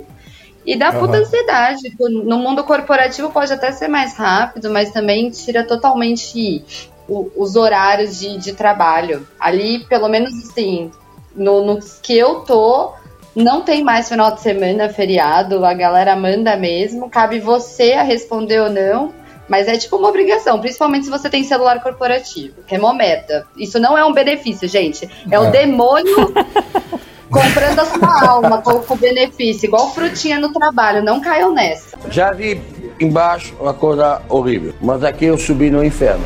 [0.66, 1.22] E dá puta Aham.
[1.22, 1.82] ansiedade.
[1.82, 6.64] Tipo, No mundo corporativo pode até ser mais rápido, mas também tira totalmente
[7.08, 9.26] o- os horários de, de trabalho.
[9.38, 10.90] Ali, pelo menos assim,
[11.36, 12.94] no, no que eu tô,
[13.34, 18.60] não tem mais final de semana, feriado, a galera manda mesmo, cabe você a responder
[18.60, 19.12] ou não,
[19.48, 23.46] mas é tipo uma obrigação, principalmente se você tem celular corporativo, que é mó merda.
[23.56, 25.50] Isso não é um benefício, gente, é, o É.
[25.50, 26.32] demônio
[27.30, 31.98] comprando a sua alma com, com benefício, igual frutinha no trabalho, não caiam nessa.
[32.08, 32.60] Já vi
[33.00, 36.24] embaixo uma coisa horrível, mas aqui eu subi no inferno.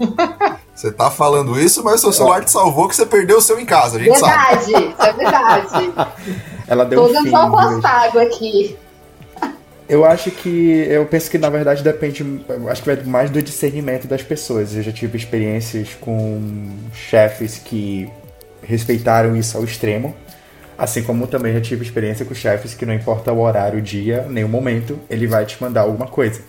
[0.82, 3.64] Você tá falando isso, mas seu celular te salvou que você perdeu o seu em
[3.64, 4.64] casa, a gente sabe.
[4.66, 5.92] Verdade, isso é verdade.
[6.66, 7.30] Ela deu Tô um dando fim.
[7.30, 7.80] só viu?
[7.80, 8.76] pago aqui.
[9.88, 10.84] Eu acho que.
[10.90, 12.44] Eu penso que na verdade depende.
[12.48, 14.74] eu Acho que vai mais do discernimento das pessoas.
[14.74, 18.10] Eu já tive experiências com chefes que
[18.60, 20.12] respeitaram isso ao extremo.
[20.76, 24.26] Assim como também já tive experiência com chefes que não importa o horário, o dia,
[24.28, 26.40] nem o momento, ele vai te mandar alguma coisa.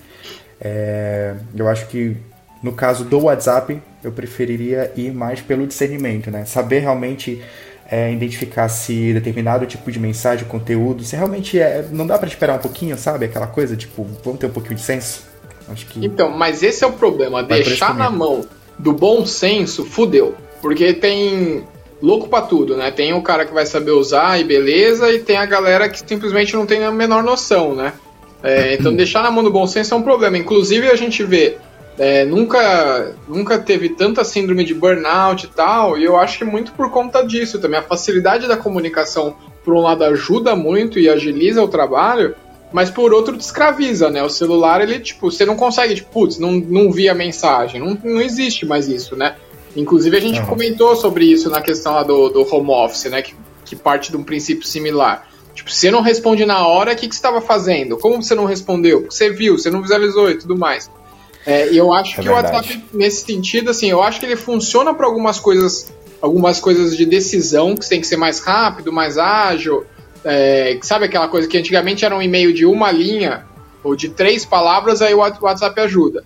[0.60, 2.18] É, eu acho que
[2.64, 6.46] no caso do WhatsApp, eu preferiria ir mais pelo discernimento, né?
[6.46, 7.44] Saber realmente
[7.92, 11.86] é, identificar se determinado tipo de mensagem, conteúdo, se realmente é.
[11.92, 13.26] Não dá pra esperar um pouquinho, sabe?
[13.26, 15.26] Aquela coisa, tipo, vamos ter um pouquinho de senso.
[15.68, 16.04] Acho que.
[16.04, 17.44] Então, mas esse é o problema.
[17.44, 18.46] Vai Deixar na mão
[18.80, 20.34] do bom senso, fudeu.
[20.62, 21.66] Porque tem
[22.02, 22.92] louco pra tudo, né?
[22.92, 26.54] Tem o cara que vai saber usar e beleza, e tem a galera que simplesmente
[26.54, 27.94] não tem a menor noção, né?
[28.42, 30.38] É, então deixar na mão do bom senso é um problema.
[30.38, 31.58] Inclusive a gente vê,
[31.98, 36.72] é, nunca, nunca teve tanta síndrome de burnout e tal, e eu acho que muito
[36.72, 37.80] por conta disso também.
[37.80, 42.36] A facilidade da comunicação, por um lado, ajuda muito e agiliza o trabalho,
[42.72, 44.24] mas por outro te escraviza, né?
[44.24, 47.80] O celular, ele, tipo, você não consegue, tipo, putz, não, não vi a mensagem.
[47.80, 49.36] Não, não existe mais isso, né?
[49.76, 50.48] Inclusive a gente Aham.
[50.48, 53.22] comentou sobre isso na questão lá do, do home office, né?
[53.22, 55.28] Que, que parte de um princípio similar.
[55.54, 57.96] Tipo, você não responde na hora, o que, que você estava fazendo?
[57.98, 59.06] Como você não respondeu?
[59.10, 60.90] Você viu, você não visualizou e tudo mais.
[61.46, 62.56] É, e eu acho É que o verdade.
[62.56, 67.06] WhatsApp, nesse sentido, assim, eu acho que ele funciona para algumas coisas, algumas coisas de
[67.06, 69.86] decisão que tem que ser mais rápido, mais ágil.
[70.24, 73.46] É, sabe aquela coisa que antigamente era um e-mail de uma linha
[73.84, 76.24] ou de três palavras, aí o WhatsApp ajuda.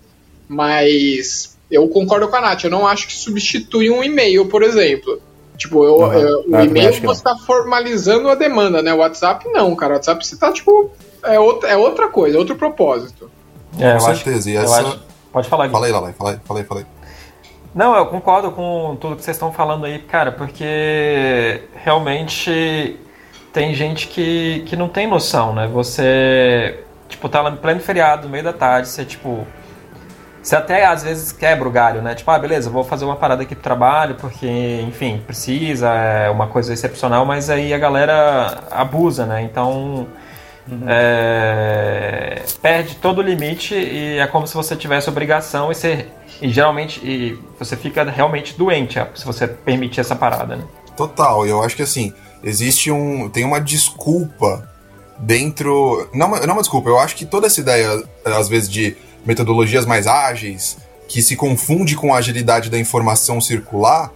[0.48, 5.20] Mas eu concordo com a Nath, eu não acho que substitui um e-mail, por exemplo.
[5.58, 6.20] Tipo, eu, Aham.
[6.20, 8.94] eu- Ah, o e-mail acho você tá formalizando a demanda, né?
[8.94, 9.94] O WhatsApp não, cara.
[9.94, 10.92] O WhatsApp você tá, tipo,
[11.24, 13.30] é outra, é outra coisa, é outro propósito.
[13.80, 14.50] É, eu Com acho- certeza.
[14.52, 14.80] e eu essa...
[14.82, 15.00] acho-
[15.38, 15.74] Pode falar, Gui.
[15.74, 16.14] Fala aí, Lalai.
[16.14, 16.86] Fala aí, fala aí, fala aí.
[17.76, 23.00] Não, eu concordo com tudo que vocês estão falando aí, cara, porque realmente
[23.54, 25.68] tem gente que, que não tem noção, né?
[25.68, 29.46] Você, tipo, tá lá no pleno feriado, no meio da tarde, você, tipo.
[30.42, 32.16] Você até às vezes quebra o galho, né?
[32.16, 36.48] Tipo, ah, beleza, vou fazer uma parada aqui pro trabalho, porque, enfim, precisa, é uma
[36.48, 39.44] coisa excepcional, mas aí a galera abusa, né?
[39.44, 40.08] Então.
[40.88, 45.76] É, perde todo o limite e é como se você tivesse obrigação e
[46.42, 50.64] e geralmente e você fica realmente doente é, se você permitir essa parada, né?
[50.96, 53.30] Total, eu acho que assim, existe um.
[53.30, 54.68] Tem uma desculpa
[55.20, 56.10] dentro.
[56.14, 60.08] Não, não uma desculpa, eu acho que toda essa ideia, às vezes, de metodologias mais
[60.08, 60.78] ágeis,
[61.08, 64.12] que se confunde com a agilidade da informação circular,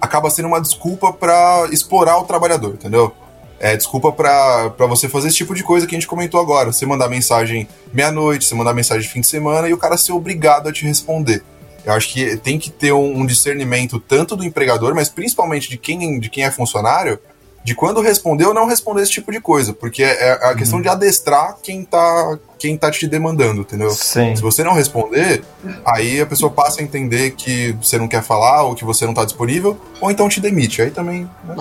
[0.00, 3.12] acaba sendo uma desculpa para explorar o trabalhador, entendeu?
[3.60, 6.72] É desculpa para você fazer esse tipo de coisa que a gente comentou agora.
[6.72, 10.66] Você mandar mensagem meia-noite, você mandar mensagem fim de semana e o cara ser obrigado
[10.66, 11.42] a te responder.
[11.84, 15.76] Eu acho que tem que ter um, um discernimento tanto do empregador, mas principalmente de
[15.76, 17.18] quem, de quem é funcionário,
[17.62, 20.88] de quando responder ou não responder esse tipo de coisa, porque é a questão de
[20.88, 23.90] adestrar quem tá, quem tá te demandando, entendeu?
[23.90, 24.34] Sim.
[24.34, 25.42] Se você não responder,
[25.84, 29.12] aí a pessoa passa a entender que você não quer falar ou que você não
[29.12, 30.80] tá disponível, ou então te demite.
[30.80, 31.28] Aí também.
[31.44, 31.54] Né?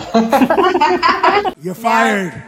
[1.63, 2.43] You're fired.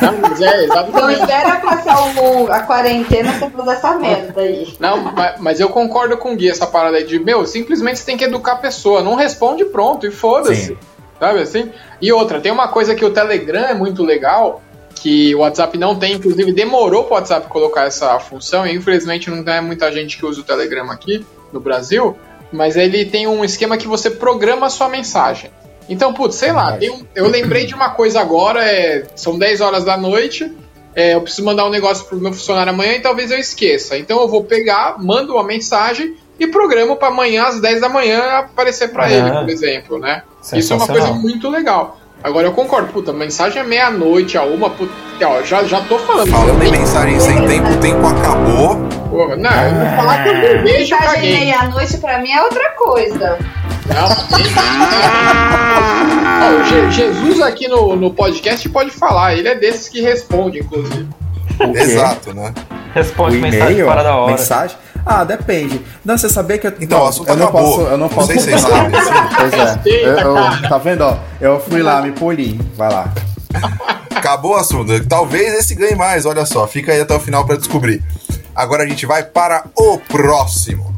[0.00, 1.20] Não, mas é, Então exatamente.
[1.20, 4.74] espera passar o- a quarentena pra fazer essa merda aí.
[4.80, 8.04] Não, ma- mas eu concordo com o Gui, essa parada aí de, meu, simplesmente você
[8.04, 9.00] tem que educar a pessoa.
[9.02, 10.76] Não responde pronto e foda-se.
[11.22, 11.70] Sabe assim?
[12.00, 14.60] E outra, tem uma coisa que o Telegram é muito legal,
[14.96, 19.44] que o WhatsApp não tem, inclusive demorou pro WhatsApp colocar essa função, e infelizmente não
[19.44, 22.18] tem muita gente que usa o Telegram aqui no Brasil,
[22.50, 25.52] mas ele tem um esquema que você programa a sua mensagem.
[25.88, 29.84] Então, putz, sei lá, um- eu lembrei de uma coisa agora, é, são 10 horas
[29.84, 30.52] da noite,
[30.92, 33.96] é, eu preciso mandar um negócio pro meu funcionário amanhã e talvez eu esqueça.
[33.96, 38.20] Então eu vou pegar, mando uma mensagem e programo para amanhã às 10 da manhã
[38.38, 39.12] aparecer para Ah.
[39.12, 40.22] ele, por exemplo, né?
[40.54, 41.98] Isso é uma coisa muito legal.
[42.24, 44.92] Agora eu concordo, puta, mensagem é meia-noite, a uma, puta,
[45.24, 46.30] ó, já, já tô falando.
[46.30, 48.76] Falando em mensagem sem tempo, o tempo acabou.
[49.10, 51.38] Porra, não, eu vou falar que eu beijo Mensagem caguei.
[51.40, 53.38] meia-noite pra mim é outra coisa.
[53.88, 54.46] Não, tem-
[56.42, 61.08] Ó, Jesus aqui no, no podcast pode falar, ele é desses que responde, inclusive.
[61.74, 62.52] Exato, né?
[62.94, 64.30] Responde O mensagem fora da hora.
[64.32, 64.76] Mensagem?
[65.04, 65.80] Ah, depende.
[66.04, 66.72] Não, você sabia que eu.
[66.80, 67.62] Então, não, o assunto eu não acabou.
[67.76, 67.80] posso.
[67.82, 68.26] Eu não Não posso.
[68.28, 69.34] sei se vocês sabem, assim.
[69.36, 69.80] Pois é.
[70.06, 70.68] Eu- eu- cara.
[70.68, 71.16] tá vendo, ó?
[71.40, 72.60] Eu fui lá, me poli.
[72.76, 73.12] Vai lá.
[74.14, 75.04] Acabou o assunto.
[75.06, 76.66] Talvez esse ganhe mais, olha só.
[76.66, 78.02] Fica aí até o final pra descobrir.
[78.54, 80.92] Agora a gente vai para o próximo.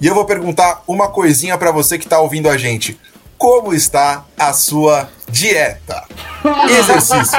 [0.00, 2.98] E eu vou perguntar uma coisinha pra você que tá ouvindo a gente.
[3.38, 6.04] Como está a sua dieta?
[6.68, 7.30] Exercícios.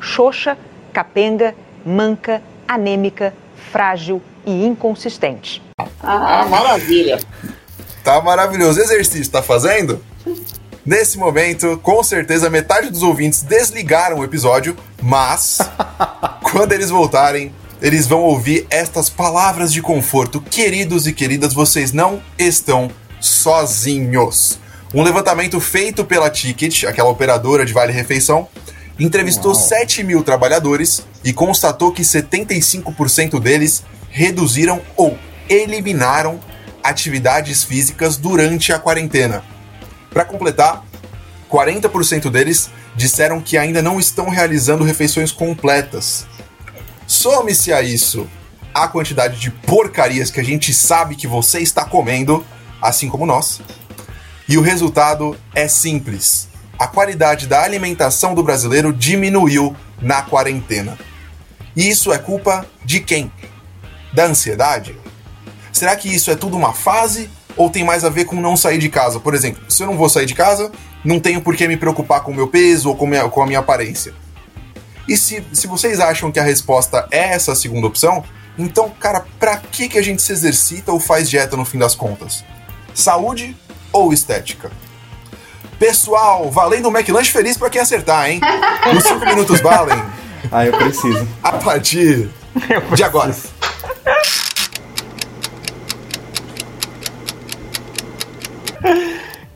[0.00, 0.58] Xoxa,
[0.92, 1.54] capenga,
[1.86, 3.32] manca, anêmica,
[3.70, 5.62] frágil e inconsistente.
[6.02, 7.20] Ah, maravilha.
[8.02, 8.80] Tá maravilhoso.
[8.80, 10.04] Exercício, tá fazendo?
[10.84, 15.58] Nesse momento, com certeza metade dos ouvintes desligaram o episódio, mas
[16.42, 20.40] quando eles voltarem, eles vão ouvir estas palavras de conforto.
[20.40, 22.90] Queridos e queridas, vocês não estão
[23.22, 24.58] sozinhos.
[24.92, 28.48] Um levantamento feito pela Ticket, aquela operadora de Vale Refeição,
[28.98, 35.16] entrevistou 7 mil trabalhadores e constatou que 75% deles reduziram ou
[35.48, 36.40] eliminaram
[36.82, 39.42] atividades físicas durante a quarentena.
[40.10, 40.84] Para completar,
[41.50, 46.26] 40% deles disseram que ainda não estão realizando refeições completas.
[47.06, 48.28] Some-se a isso
[48.74, 52.44] a quantidade de porcarias que a gente sabe que você está comendo,
[52.82, 53.60] assim como nós.
[54.48, 56.48] E o resultado é simples.
[56.78, 60.98] A qualidade da alimentação do brasileiro diminuiu na quarentena.
[61.76, 63.30] E isso é culpa de quem?
[64.12, 64.96] Da ansiedade?
[65.72, 68.78] Será que isso é tudo uma fase ou tem mais a ver com não sair
[68.78, 69.20] de casa?
[69.20, 70.70] Por exemplo, se eu não vou sair de casa,
[71.04, 73.46] não tenho por que me preocupar com o meu peso ou com, minha- com a
[73.46, 74.12] minha aparência.
[75.08, 78.22] E se, se vocês acham que a resposta é essa segunda opção,
[78.58, 81.94] então, cara, pra que, que a gente se exercita ou faz dieta no fim das
[81.94, 82.44] contas?
[82.94, 83.56] Saúde
[83.92, 84.70] ou estética?
[85.78, 88.40] Pessoal, valendo o McLanche feliz pra quem acertar, hein?
[88.96, 90.00] Os 5 minutos valem
[90.50, 91.26] Ah, eu preciso.
[91.42, 92.28] a partir
[92.94, 93.34] de agora.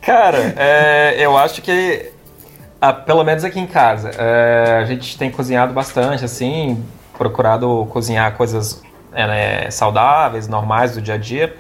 [0.01, 2.13] Cara, é, eu acho que,
[2.81, 6.83] ah, pelo menos aqui em casa, é, a gente tem cozinhado bastante, assim,
[7.19, 8.81] procurado cozinhar coisas
[9.13, 11.57] é, né, saudáveis, normais do dia a dia.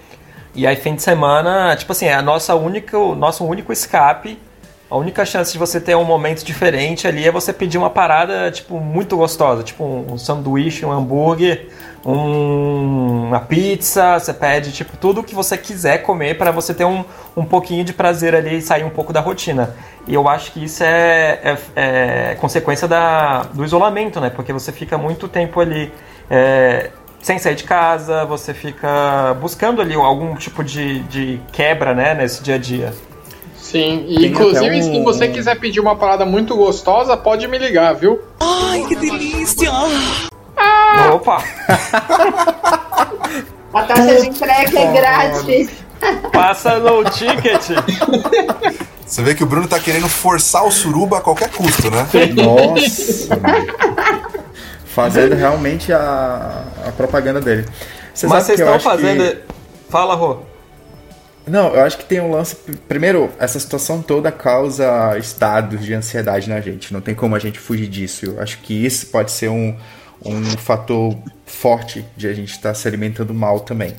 [0.56, 4.38] E aí, fim de semana, tipo assim, é a nossa única, o nosso único escape.
[4.90, 8.50] A única chance de você ter um momento diferente ali é você pedir uma parada,
[8.50, 9.62] tipo, muito gostosa.
[9.62, 11.68] Tipo, um, sanduíche, um hambúrguer,
[12.04, 14.18] um- uma pizza.
[14.18, 17.04] Você pede, tipo, tudo o que você quiser comer para você ter um,
[17.36, 19.74] um pouquinho de prazer ali e sair um pouco da rotina.
[20.06, 21.40] E eu acho que isso é,
[21.76, 24.30] é- é consequência da, do isolamento, né?
[24.30, 25.92] Porque você fica muito tempo ali...
[26.30, 26.90] é,
[27.26, 32.40] sem sair de casa, você fica buscando ali algum tipo de, de quebra, né, nesse
[32.40, 32.94] dia a dia.
[33.60, 37.58] Sim, e Tem inclusive um- se você quiser pedir uma parada muito gostosa, pode me
[37.58, 38.20] ligar, viu?
[38.38, 39.72] Ai, que delícia!
[41.12, 41.42] Opa!
[43.74, 45.70] A taxa de entrega é grátis.
[46.32, 47.70] Passa no ticket.
[49.04, 52.06] Você vê que o Bruno tá querendo forçar o suruba a qualquer custo, né?
[52.36, 53.36] Nossa!
[54.96, 57.66] Fazendo realmente a, a propaganda dele.
[58.14, 59.22] Você Mas vocês estão fazendo.
[59.22, 59.42] que-
[59.90, 60.38] Fala, Rô.
[61.46, 62.56] Não, eu acho que tem um lance.
[62.88, 66.92] Primeiro, essa situação toda causa estados de ansiedade na gente.
[66.92, 68.24] Não tem como a gente fugir disso.
[68.26, 69.76] Eu acho que isso pode ser um,
[70.24, 73.94] um fator forte de a gente estar se alimentando mal também.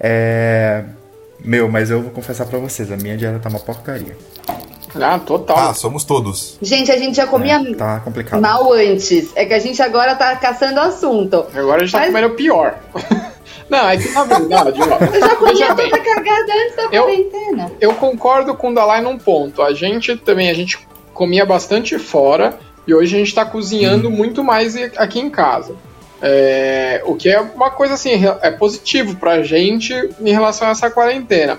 [0.00, 0.82] É...
[1.44, 4.16] Meu, mas eu vou confessar pra vocês, a minha dieta tá uma porcaria.
[5.00, 5.56] Ah, total.
[5.58, 6.58] Ah, somos todos.
[6.60, 8.40] Gente, a gente já comia Tá complicado.
[8.40, 9.30] mal antes.
[9.34, 11.46] É que a gente agora tá caçando assunto.
[11.54, 12.78] Agora a gente tá Mas- comendo pior.
[13.70, 15.14] Não, é que na verdade, ó.
[15.14, 15.88] Eu já comia bem.
[15.90, 17.72] tanta cagada antes da Eu- quarentena.
[17.80, 19.62] Eu concordo com o Dalai num ponto.
[19.62, 20.78] A gente também, a gente
[21.14, 25.74] comia bastante fora e hoje a gente tá cozinhando muito mais aqui em casa.
[26.20, 28.10] É, o que é uma coisa assim,
[28.42, 31.58] é positivo pra gente em relação a essa quarentena.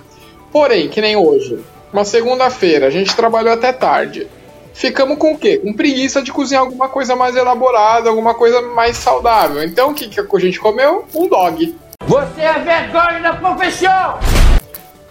[0.51, 1.59] Porém, que nem hoje,
[1.93, 4.27] uma segunda-feira, a gente trabalhou até tarde.
[4.73, 5.57] Ficamos com o quê?
[5.57, 9.63] Com preguiça de cozinhar alguma coisa mais elaborada, alguma coisa mais saudável.
[9.63, 11.05] Então o que, que a gente comeu?
[11.13, 11.75] Um dog.
[12.07, 14.19] Você é vergonha da profissão!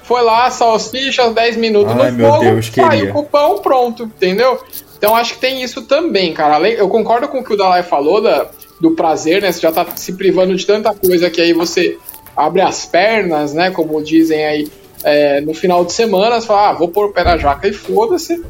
[0.03, 3.12] Foi lá, salsicha, 10 minutos Ai, no meu fogo, Deus, saiu queria.
[3.12, 4.61] com o pão pronto, entendeu?
[4.99, 6.68] Então acho que tem isso também, cara.
[6.68, 8.49] Eu concordo com o que o Dalai falou da,
[8.81, 9.53] do prazer, né?
[9.53, 11.97] Você já tá se privando de tanta coisa que aí você
[12.37, 13.71] abre as pernas, né?
[13.71, 14.71] Como dizem aí
[15.02, 17.72] é, no final de semana, você fala, ah, vou pôr o pé na jaca e
[17.72, 18.42] foda-se.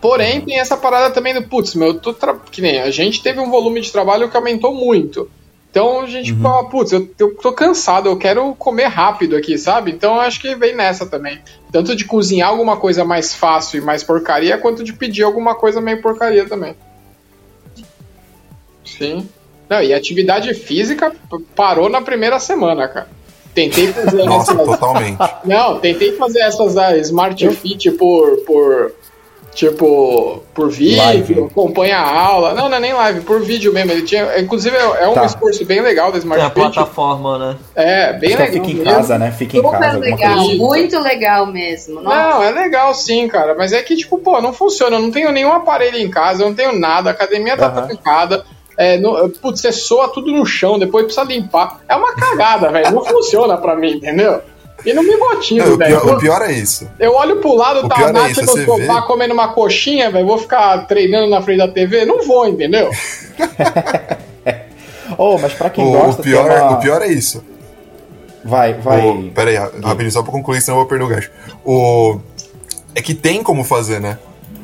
[0.00, 3.22] Porém, tem essa parada também do, putz, meu, eu tô tra- que nem a gente
[3.22, 5.30] teve um volume de trabalho que aumentou muito.
[5.70, 9.90] Então a gente fala, putz, eu, eu tô cansado, eu quero comer rápido aqui, sabe?
[9.90, 11.38] Então acho que vem nessa também.
[11.70, 15.80] Tanto de cozinhar alguma coisa mais fácil e mais porcaria, quanto de pedir alguma coisa
[15.80, 16.76] meio porcaria também.
[18.84, 19.26] Sim.
[19.68, 21.14] Não, e atividade física
[21.56, 23.08] parou na primeira semana, cara.
[23.54, 25.18] Tentei fazer Nossa, essas- totalmente.
[25.44, 28.38] Não, tentei fazer essas da Smart Fit por.
[28.46, 28.92] por
[29.54, 31.40] tipo, por vídeo, Live.
[31.50, 32.54] acompanha a aula.
[32.54, 33.92] Não, não é nem live, por vídeo mesmo.
[33.92, 34.40] Ele tinha.
[34.40, 35.26] Inclusive, é um Tá.
[35.26, 36.54] esforço bem legal da Smart a Fit.
[36.54, 37.56] plataforma, né?
[37.74, 38.52] É, bem é legal.
[38.54, 38.84] fica em mesmo.
[38.90, 39.30] casa, né?
[39.30, 40.58] Fica em casa, Super alguma legal, coisa assim.
[40.58, 42.00] muito legal mesmo.
[42.00, 42.16] Nossa.
[42.16, 43.54] Não, é legal sim, cara.
[43.54, 44.96] Mas é que, tipo, pô, não funciona.
[44.96, 47.10] Eu não tenho nenhum aparelho em casa, eu não tenho nada.
[47.10, 47.86] A academia tá Aham.
[47.88, 48.44] trancada.
[48.76, 51.80] É, no, putz, você soa tudo no chão, depois precisa limpar.
[51.88, 52.90] É uma cagada, velho.
[52.92, 54.40] Não funciona pra mim, entendeu?
[54.84, 56.00] E não me motiva, o, velho.
[56.00, 56.88] pior, o pior é isso.
[56.98, 60.10] Eu olho pro lado, O tá a é Nath no sofá vê- comendo uma coxinha,
[60.10, 60.26] velho.
[60.26, 62.04] Vou ficar treinando na frente da TV?
[62.04, 62.90] Não vou, entendeu?
[65.18, 66.70] Oh, mas pra quem O, gosta, o pior, tem uma...
[66.72, 67.44] o pior é isso.
[68.44, 69.06] Vai, vai.
[69.06, 71.30] O, pera aí, ra- rapidinho, só pra concluir, senão eu vou perder o gancho.
[71.64, 72.18] O,
[72.94, 74.18] é que tem como fazer, né?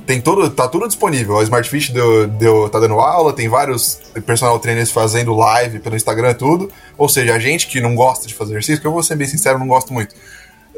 [0.08, 1.38] Tem todo, tá tudo disponível.
[1.38, 5.96] A Smart Fit deu, deu, tá dando aula, tem vários personal trainers fazendo live pelo
[5.96, 6.72] Instagram tudo.
[6.96, 9.26] Ou seja, a gente que não gosta de fazer exercício, que eu vou ser bem
[9.28, 10.14] sincero, não gosto muito.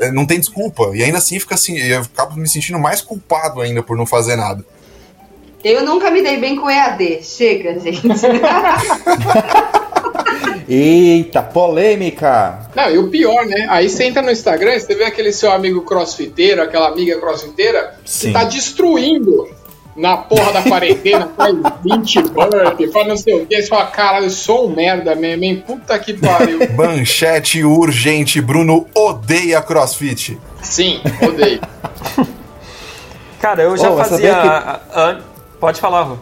[0.01, 0.91] é, Não tem desculpa.
[0.95, 4.35] E ainda assim fica assim, eu acabo me sentindo mais culpado ainda por não fazer
[4.35, 4.65] nada.
[5.63, 7.23] Eu nunca me dei bem com EAD.
[7.23, 8.03] Chega, gente.
[10.73, 12.61] Eita, polêmica!
[12.77, 13.67] Não, e o pior, né?
[13.69, 18.29] Aí você entra no Instagram, você vê aquele seu amigo crossfiteiro, aquela amiga crossfiteira, Sim.
[18.29, 19.49] que tá destruindo
[19.97, 24.27] na porra da quarentena, faz 20 burp, faz não sei o que, você fala, caralho,
[24.27, 25.65] eu sou um merda mesmo, hein?
[25.67, 26.61] Puta que pariu.
[26.77, 30.39] Manchete urgente: Bruno odeia crossfit.
[30.63, 31.61] Sim, odeio.
[33.41, 34.19] Cara, eu já Oh, fazia.
[34.19, 35.19] que- a- a-
[35.59, 36.17] Pode falar, Rô.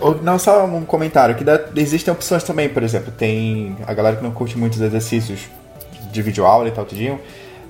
[0.00, 4.16] Ou- Não, só um comentário, que dá- existem opções também, por exemplo, tem a galera
[4.16, 5.40] que não curte muitos exercícios
[6.12, 7.18] de videoaula e tal, tudinho.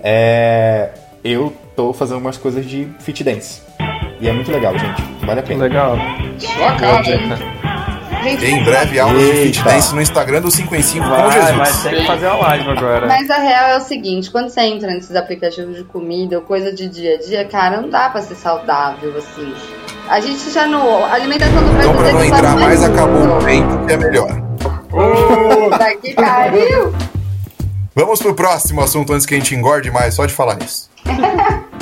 [0.03, 0.91] É,
[1.25, 3.61] eu tô fazendo umas coisas de fit dance.
[4.21, 5.03] E é muito legal, gente.
[5.25, 5.65] Vale a pena.
[5.65, 5.97] Legal.
[6.39, 7.76] Sua cara, hein?
[8.27, 11.57] Gente, Em breve, aulas de fit dance no Instagram do 5 em 5 com Jesus.
[11.57, 13.07] vai ter que fazer a live agora.
[13.07, 16.73] Mas a real é o seguinte, quando você entra nesses aplicativos de comida ou coisa
[16.73, 19.55] de dia a dia, cara, não dá pra ser saudável, assim.
[20.09, 21.05] A gente já não.
[21.05, 23.97] A alimentação do Brasil Então, pra não é entrar mais, acabou o tempo, que é
[23.97, 24.43] melhor.
[24.91, 26.93] Puta que pariu!
[27.95, 30.91] Vamos pro próximo assunto antes que a gente engorde mais, só de falar nisso.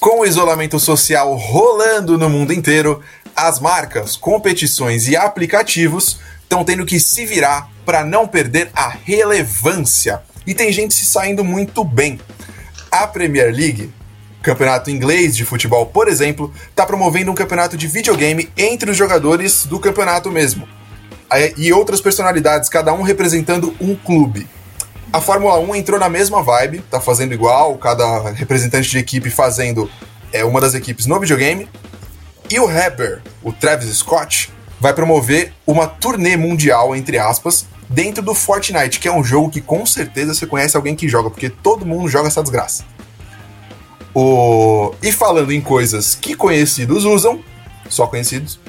[0.00, 3.02] Com o isolamento social rolando no mundo inteiro,
[3.36, 10.22] as marcas, competições e aplicativos estão tendo que se virar para não perder a relevância.
[10.46, 12.18] E tem gente se saindo muito bem.
[12.90, 13.92] A Premier League,
[14.42, 19.66] campeonato inglês de futebol, por exemplo, está promovendo um campeonato de videogame entre os jogadores
[19.66, 20.66] do campeonato mesmo.
[21.58, 24.48] E outras personalidades, cada um representando um clube.
[25.12, 29.90] A Fórmula 1 entrou na mesma vibe, tá fazendo igual, cada representante de equipe fazendo
[30.32, 31.68] é, uma das equipes no videogame.
[32.48, 38.34] E o rapper, o Travis Scott, vai promover uma turnê mundial, entre aspas, dentro do
[38.34, 41.84] Fortnite, que é um jogo que com certeza você conhece alguém que joga, porque todo
[41.84, 42.84] mundo joga essa desgraça.
[44.14, 44.94] O...
[45.02, 47.42] E falando em coisas que conhecidos usam,
[47.88, 48.60] só conhecidos,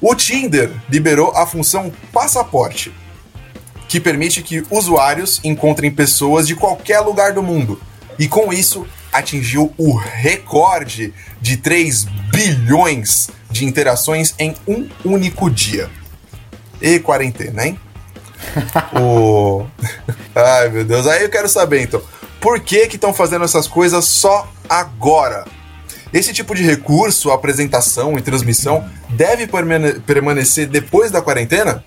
[0.00, 2.92] o Tinder liberou a função passaporte,
[3.94, 7.80] que permite que usuários encontrem pessoas de qualquer lugar do mundo
[8.18, 15.88] e com isso atingiu o recorde de 3 bilhões de interações em um único dia.
[16.82, 17.78] E quarentena, hein?
[19.00, 19.64] o...
[20.34, 21.06] Ai, meu Deus.
[21.06, 22.02] Aí eu quero saber, então,
[22.40, 25.44] por que que estão fazendo essas coisas só agora?
[26.12, 31.84] Esse tipo de recurso, apresentação e transmissão deve permane- permanecer depois da quarentena?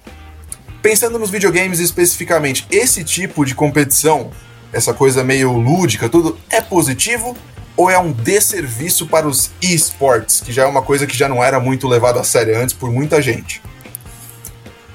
[0.81, 4.31] Pensando nos videogames especificamente, esse tipo de competição,
[4.71, 7.35] essa coisa meio lúdica, tudo, é positivo
[7.75, 11.43] ou é um desserviço para os esportes, que já é uma coisa que já não
[11.43, 13.61] era muito levada a sério antes por muita gente?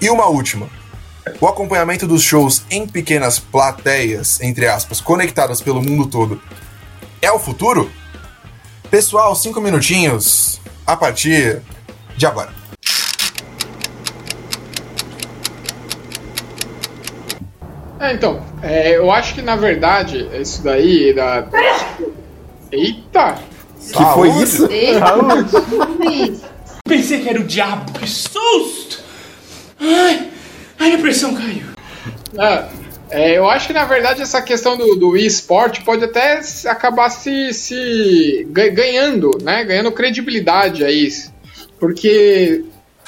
[0.01, 0.69] E uma última.
[1.41, 6.43] O acompanhamento dos shows em pequenas plateias, entre aspas, conectadas pelo mundo todo,
[7.21, 7.91] é o futuro?
[8.91, 11.63] Pessoal, cinco minutinhos a partir
[12.17, 12.62] de agora.
[18.03, 21.47] É, então, é, eu acho que na verdade, isso daí da.
[22.71, 23.39] Eita!
[23.93, 24.69] Que foi isso?
[26.85, 29.01] Pensei que era o diabo, que susto!
[29.81, 30.29] Ai,
[30.79, 31.67] ai, minha pressão caiu.
[32.39, 32.69] Ah,
[33.11, 37.53] é, eu acho que na verdade essa questão do, do esporte pode até acabar se,
[37.53, 39.65] se ga- ganhando, né?
[39.65, 41.09] Ganhando credibilidade aí.
[41.79, 42.65] Porque,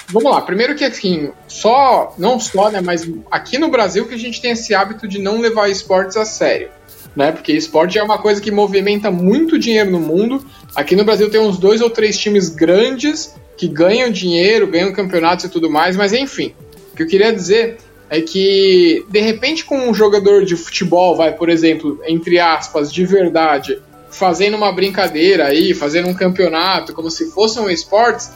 [0.09, 2.81] vamos lá, primeiro que assim, só, não só, né?
[2.81, 6.25] Mas aqui no Brasil que a gente tem esse hábito de não levar esportes a
[6.25, 6.69] sério.
[7.15, 7.31] Né?
[7.31, 10.45] Porque esporte é uma coisa que movimenta muito dinheiro no mundo.
[10.75, 15.45] Aqui no Brasil tem uns dois ou três times grandes que ganham dinheiro, ganham campeonatos
[15.45, 16.53] e tudo mais, mas enfim.
[16.93, 17.79] O que eu queria dizer
[18.11, 23.05] é que, de repente, com um jogador de futebol, vai, por exemplo, entre aspas, de
[23.07, 23.81] verdade,
[24.11, 28.31] fazendo uma brincadeira aí, fazendo um campeonato, como se fosse um esportes,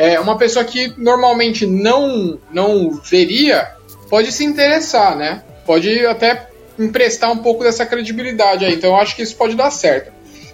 [0.00, 3.68] é, uma pessoa que normalmente não, não veria
[4.08, 5.42] pode se interessar, né?
[5.66, 6.48] Pode até
[6.78, 8.74] emprestar um pouco dessa credibilidade aí.
[8.74, 10.10] Então eu acho que isso pode dar certo.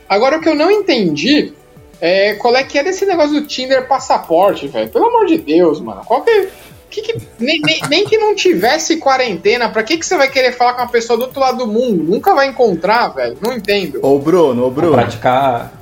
[0.09, 1.53] Agora, o que eu não entendi
[2.01, 4.89] é qual é que era esse negócio do Tinder passaporte, velho.
[4.89, 6.03] Pelo amor de Deus, mano.
[6.05, 6.49] Qual que,
[6.91, 10.51] que, que nem, nem, nem que não tivesse quarentena, pra que, que você vai querer
[10.51, 12.03] falar com uma pessoa do outro lado do mundo?
[12.03, 13.39] Nunca vai encontrar, velho.
[13.41, 14.01] Não entendo.
[14.03, 14.95] Ô Bruno, ô Bruno.
[14.95, 15.73] Praticar,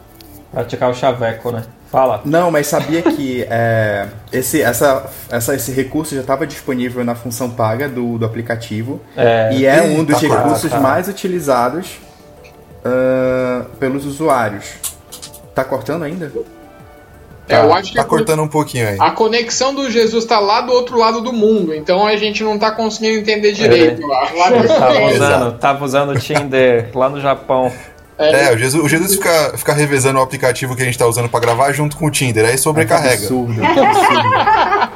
[0.52, 1.64] praticar o chaveco, né?
[1.94, 2.20] Fala.
[2.24, 7.48] Não, mas sabia que é, esse, essa, essa, esse recurso já estava disponível na função
[7.48, 9.00] paga do, do aplicativo.
[9.16, 9.50] É.
[9.54, 10.82] E é um dos Eita, recursos cara.
[10.82, 11.98] mais utilizados
[12.84, 14.64] ah, pelos usuários.
[15.54, 16.32] Tá cortando ainda?
[17.48, 18.96] É, eu acho que Tá a- cortando um pouquinho aí.
[18.98, 22.58] A conexão do Jesus tá lá do outro lado do mundo, então a gente não
[22.58, 24.28] tá conseguindo entender direito lá.
[24.34, 27.70] lá no- Tava usando, tava usando o Tinder lá no Japão.
[28.16, 31.28] É, o Jesus, o Jesus fica, fica revezando o aplicativo que a gente tá usando
[31.28, 33.26] pra gravar junto com o Tinder, aí sobrecarrega.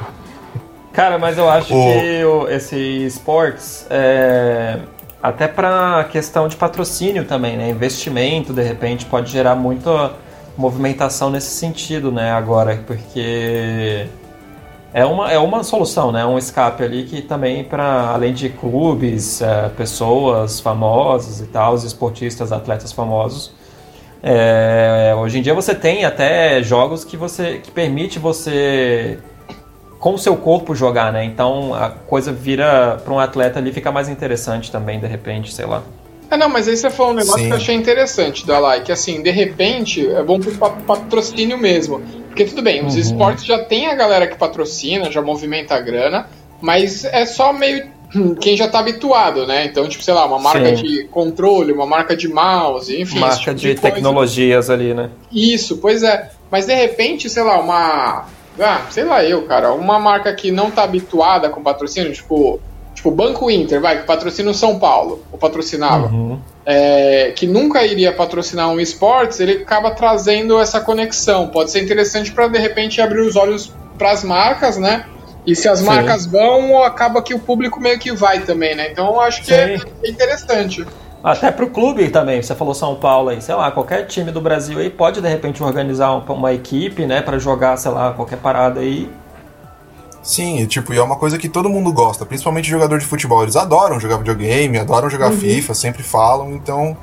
[0.93, 4.79] Cara, mas eu acho O- que o- esse esportes é
[5.21, 7.69] até pra questão de patrocínio também, né?
[7.69, 10.13] Investimento, de repente, pode gerar muita
[10.57, 12.31] movimentação nesse sentido, né?
[12.31, 14.07] Agora, porque
[14.93, 16.25] é uma, é uma solução, né?
[16.25, 21.83] Um escape ali que também para além de clubes, é, pessoas famosas e tal, os
[21.83, 23.51] esportistas, atletas famosos,
[24.21, 29.17] é, hoje em dia você tem até jogos que você que permite você
[29.99, 31.23] com o seu corpo jogar, né?
[31.23, 35.65] Então a coisa vira para um atleta ali fica mais interessante também, de repente, sei
[35.65, 35.83] lá.
[36.31, 37.47] É, não, mas aí você falou um negócio Sim.
[37.47, 41.57] que eu achei interessante da like, que assim, de repente, é bom pro pa- patrocínio
[41.57, 42.01] mesmo.
[42.29, 42.99] Porque tudo bem, os Uhum.
[43.01, 46.27] esportes já tem a galera que patrocina, já movimenta a grana,
[46.61, 47.87] mas é só meio
[48.41, 49.65] quem já tá habituado, né?
[49.65, 50.83] Então, tipo, sei lá, uma marca Sim.
[50.83, 53.19] de controle, uma marca de mouse, enfim.
[53.19, 53.81] Marca tipo de coisa.
[53.81, 55.09] tecnologias ali, né?
[55.31, 56.29] Isso, pois é.
[56.49, 58.25] Mas de repente, sei lá, uma.
[58.59, 59.71] Ah, sei lá eu, cara.
[59.73, 62.59] Uma marca que não tá habituada com patrocínio, tipo.
[62.95, 66.07] Tipo, Banco Inter, vai, que patrocina o São Paulo, ou patrocinava.
[66.07, 66.37] Uhum.
[66.71, 71.47] É, que nunca iria patrocinar um esportes, ele acaba trazendo essa conexão.
[71.47, 75.05] Pode ser interessante para de repente abrir os olhos para as marcas, né?
[75.47, 75.85] E se as Sim.
[75.85, 78.91] marcas vão, acaba que o público meio que vai também, né?
[78.91, 79.83] Então acho que é Sim.
[80.05, 80.85] interessante.
[81.23, 84.77] Até pro clube também, você falou São Paulo aí, sei lá, qualquer time do Brasil
[84.77, 88.79] aí pode de repente organizar um- uma equipe, né, Pra jogar, sei lá, qualquer parada
[88.79, 89.09] aí.
[90.21, 93.41] Sim, e, tipo, e é uma coisa que todo mundo gosta, principalmente jogador de futebol.
[93.43, 95.37] Eles adoram jogar videogame, adoram jogar Uhum.
[95.37, 96.95] FIFA, sempre falam, então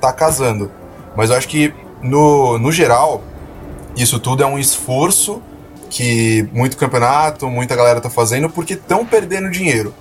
[0.00, 0.70] tá casando.
[1.16, 3.22] Mas eu acho que, no, no geral,
[3.96, 5.42] isso tudo é um esforço
[5.90, 9.94] que muito campeonato, muita galera tá fazendo porque estão perdendo dinheiro.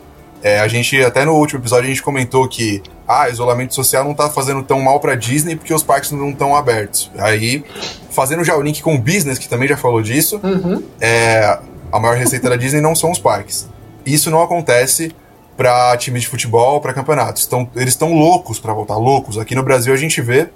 [0.44, 4.14] É, a gente, até no último episódio, a gente comentou que ah, isolamento social não
[4.14, 7.10] tá fazendo tão mal pra Disney porque os parques não estão abertos.
[7.18, 7.64] Aí,
[8.12, 10.40] fazendo já o link com o business, que também já falou disso,
[11.02, 11.58] é,
[11.92, 13.68] a maior receita da Disney não são os parques.
[14.06, 15.12] Isso não acontece
[15.56, 17.46] pra time de futebol, pra campeonatos.
[17.46, 19.38] Então, eles estão loucos pra voltar, loucos.
[19.38, 20.50] Aqui no Brasil a gente vê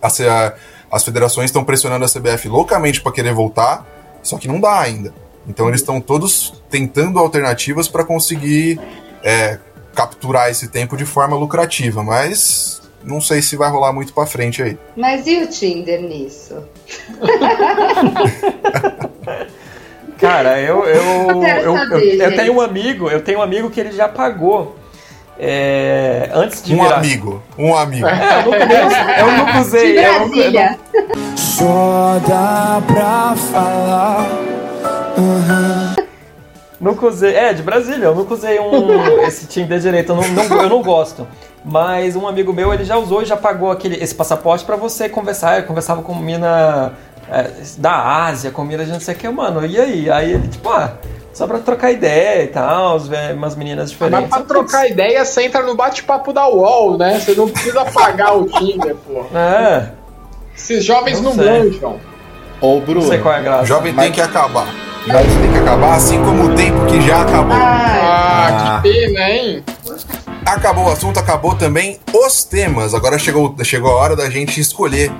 [0.00, 0.54] a C- a-
[0.90, 3.86] as federações estão pressionando a CBF loucamente para querer voltar,
[4.22, 5.12] só que não dá ainda.
[5.48, 8.80] Então eles estão todos tentando alternativas para conseguir
[9.22, 9.58] é,
[9.94, 14.62] capturar esse tempo de forma lucrativa, mas não sei se vai rolar muito para frente
[14.62, 14.78] aí.
[14.96, 16.62] Mas e o Tinder nisso?
[20.20, 23.80] Cara, eu eu, Eu saber, eu- eu tenho um amigo, eu tenho um amigo que
[23.80, 24.76] ele já pagou.
[25.42, 26.96] é, antes de Um virar.
[26.98, 28.06] amigo, um amigo.
[28.06, 29.92] É, eu nunca, eu nunca usei.
[29.94, 30.78] De eu nunca- eu Brasília.
[31.36, 34.28] Só dá pra falar.
[36.80, 37.34] Nunca usei.
[37.34, 40.82] É, de Brasília, eu nunca usei um, esse Tinder direito, eu não, não- eu não
[40.82, 41.26] gosto.
[41.64, 45.08] Mas um amigo meu, ele já usou e já pagou aquele, esse passaporte pra você
[45.08, 45.58] conversar.
[45.58, 46.92] Eu conversava com mina
[47.30, 49.64] é, da Ásia, com mina de não sei o que, mano.
[49.64, 50.10] E aí?
[50.10, 50.94] Aí ele, tipo, ah,
[51.32, 54.28] só pra trocar ideia e tal, ver umas meninas Mas diferentes.
[54.28, 57.20] pra trocar ideia, você entra no bate-papo da UOL, né?
[57.20, 59.24] Você não precisa pagar o Tinder, pô.
[59.36, 59.90] É.
[60.56, 61.98] Esses jovens Não manjam.
[62.60, 63.00] Ô, Bruno.
[63.00, 63.64] Não sei qual é a graça.
[63.64, 64.66] Jovem tem que acabar.
[65.06, 67.56] Jovem tem que acabar, assim como o tempo que já acabou.
[67.56, 69.64] Ah, que pena, hein?
[70.44, 72.92] Acabou o assunto, acabou também os temas.
[72.92, 75.10] Agora chegou, chegou a hora da gente escolher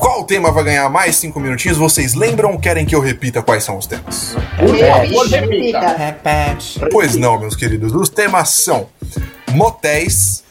[0.00, 1.76] qual tema vai ganhar mais cinco minutinhos.
[1.76, 4.34] Vocês lembram ou querem que eu repita quais são os temas?
[4.58, 5.88] Por favor, Repita.
[5.96, 6.80] Repete.
[6.90, 7.92] Pois não, meus queridos.
[7.94, 8.88] Os temas são
[9.52, 10.42] motéis,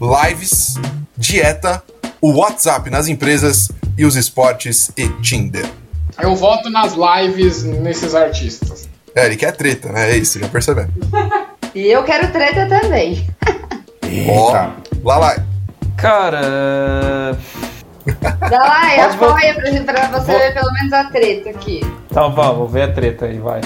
[0.00, 0.74] lives,
[1.16, 1.82] dieta,
[2.20, 5.66] o WhatsApp nas empresas e os esportes e Tinder.
[6.18, 8.88] Eu voto nas lives nesses artistas.
[9.14, 10.10] É, ele quer treta, né?
[10.12, 10.92] É isso, já percebendo.
[11.74, 13.26] E eu quero treta também.
[14.28, 14.70] Ó,
[15.04, 15.36] lá lá.
[15.98, 17.36] Cara.
[18.50, 19.54] Dá lá, e Pode apoia
[19.84, 21.80] pra, pra você Vou- ver pelo menos a treta aqui.
[22.10, 23.60] Então vamos, ver a treta aí, vai.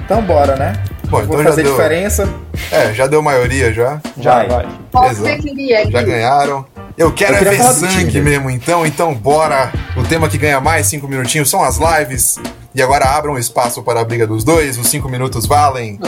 [0.00, 0.72] Então bora, né?
[1.08, 1.72] Bom, Vou então já fazer deu.
[1.72, 2.28] diferença.
[2.70, 4.00] É, já deu maioria já.
[4.18, 4.48] Já, Vai.
[4.48, 4.68] vai.
[4.92, 5.92] Qual você queria aqui?
[5.92, 6.66] Já ganharam.
[6.96, 8.84] Eu quero Eu é ver sangue mesmo, então.
[8.86, 9.70] Então bora.
[9.96, 12.38] O tema que ganha mais cinco minutinhos são as lives.
[12.74, 14.76] E agora abram espaço para a briga dos dois.
[14.78, 15.98] Os cinco minutos valem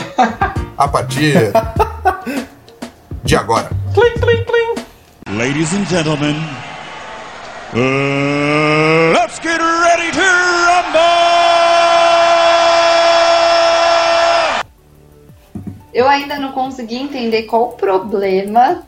[0.76, 1.34] a partir
[3.24, 3.70] de agora.
[3.94, 5.36] Clim, clim, clim.
[5.38, 6.36] Ladies and gentlemen,
[7.72, 10.20] let's get ready to
[10.66, 11.00] rumble!
[15.94, 18.82] Eu ainda não consegui entender qual o problema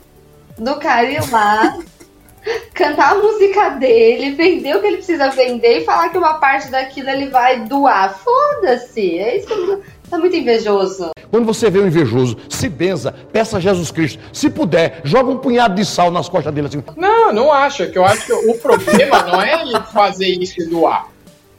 [0.58, 1.78] do cara ir lá,
[2.74, 6.68] cantar a música dele, vender o que ele precisa vender e falar que uma parte
[6.68, 8.18] daquilo ele vai doar.
[8.18, 9.16] Foda-se!
[9.16, 9.82] É isso que eu...
[10.10, 11.11] tá muito invejoso.
[11.32, 14.22] Quando você vê um invejoso, se benza, peça a Jesus Cristo.
[14.34, 16.84] Se puder, joga um punhado de sal nas costas dele assim.
[16.94, 17.90] Não, não acho.
[17.90, 21.08] Que eu acho que o problema não é ele fazer isso e doar.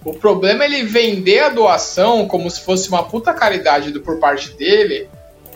[0.06, 4.20] O problema é ele vender a doação como se fosse uma puta caridade do, por
[4.20, 5.10] parte dele.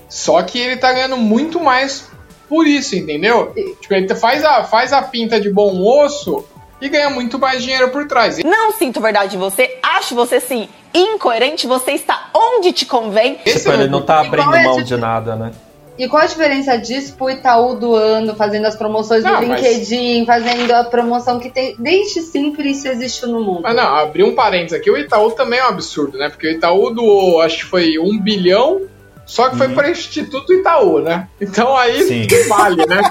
[0.10, 2.10] Só que ele tá ganhando muito mais
[2.50, 3.54] por isso, entendeu?
[3.80, 6.44] Tipo, ele faz a, faz a pinta de bom moço
[6.82, 8.38] e ganha muito mais dinheiro por trás.
[8.44, 13.36] Não sinto verdade em você, acho você sim incoerente, você está onde te convém.
[13.36, 15.52] Tipo, ele não tá E abrindo é a mão de nada, né?
[15.98, 19.62] E qual a diferença disso pro Itaú do ano, fazendo as promoções do Não, mas-
[19.62, 21.76] LinkedIn, fazendo a promoção que tem.
[21.80, 23.62] Desde sempre isso existiu no mundo.
[23.64, 24.92] Ah, não, abri um parênteses aqui.
[24.92, 26.30] O Itaú também é um absurdo, né?
[26.30, 28.82] Porque o Itaú doou, acho que foi um bilhão,
[29.26, 31.28] só que foi para Instituto Itaú, né?
[31.42, 32.28] Então aí Sim.
[32.48, 33.02] vale, né?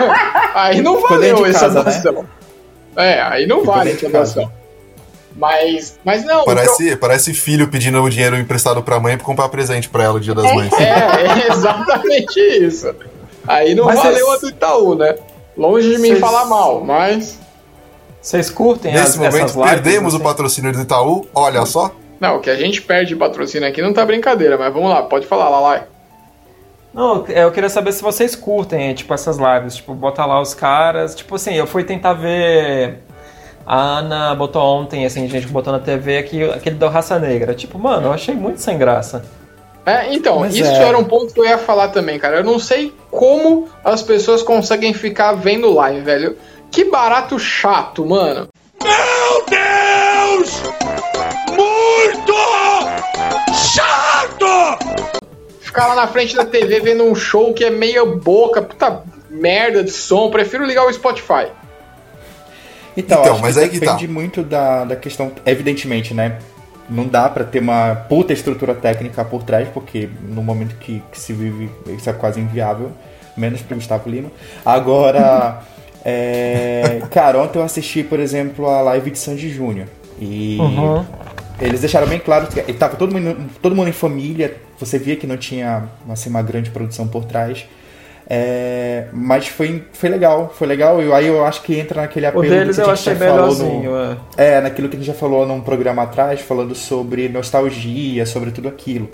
[0.54, 2.24] aí não valeu de essa casa, né?
[2.96, 4.08] É, aí não vale casa.
[4.12, 4.52] doação.
[5.36, 6.44] Mas, mas não.
[6.44, 10.20] Parece, parece filho pedindo o dinheiro emprestado pra mãe pra comprar presente pra ela no
[10.20, 10.54] dia das É.
[10.54, 10.72] mães.
[10.72, 10.84] É,
[11.48, 12.94] é exatamente isso.
[13.46, 15.14] Aí não Mas valeu vocês- a do Itaú, né?
[15.56, 17.38] Longe de mim Vocês- falar mal, mas.
[18.20, 19.70] Vocês curtem as, Nesse momento, essas lives?
[19.70, 20.24] perdemos o assim?
[20.24, 21.26] patrocínio do Itaú.
[21.34, 21.90] Olha só.
[22.20, 25.02] Não, o que a gente perde de patrocínio aqui não tá brincadeira, mas vamos lá,
[25.04, 25.84] pode falar, Lalai.
[26.92, 29.76] Não, eu queria saber se vocês curtem, tipo, essas lives.
[29.76, 31.14] Tipo, botar lá os caras.
[31.14, 32.98] Tipo assim, eu fui tentar ver.
[33.64, 37.54] A Ana botou ontem, assim, gente botou na TV aqui, aquele da Raça Negra.
[37.54, 39.24] Tipo, mano, eu achei muito sem graça.
[39.86, 40.88] É, então, Mas isso é.
[40.88, 42.38] era um ponto que eu ia falar também, cara.
[42.38, 46.36] Eu não sei como as pessoas conseguem ficar vendo live, velho.
[46.70, 48.48] Que barato chato, mano.
[48.82, 50.62] Meu Deus!
[51.56, 52.34] Muito
[53.54, 55.19] chato!
[55.70, 59.84] Ficar lá na frente da TV vendo um show que é meia boca, puta merda
[59.84, 60.28] de som.
[60.28, 61.46] Prefiro ligar o Spotify.
[62.96, 63.92] Então, Então, mas que aí que tá.
[63.92, 66.38] depende muito da, da questão, evidentemente, né?
[66.88, 71.20] Não dá pra ter uma puta estrutura técnica por trás, porque no momento que, que
[71.20, 72.90] se vive, isso é quase inviável,
[73.36, 74.32] menos pro Gustavo Lima.
[74.66, 75.60] Agora,
[76.04, 79.86] é, cara, ontem eu assisti, por exemplo, a live de Sandy Júnior.
[80.20, 81.06] E Uhum.
[81.60, 85.26] Eles deixaram bem claro que tava todo mundo, todo mundo em família, você via que
[85.26, 87.66] não tinha assim, uma grande produção por trás.
[88.32, 91.02] É, mas foi, foi legal, foi legal.
[91.02, 93.26] E aí eu acho que entra naquele apelo deles que a eu gente achei já
[93.26, 94.60] falou no, é.
[94.60, 99.10] naquilo que a gente já falou num programa atrás, falando sobre nostalgia, sobre tudo aquilo.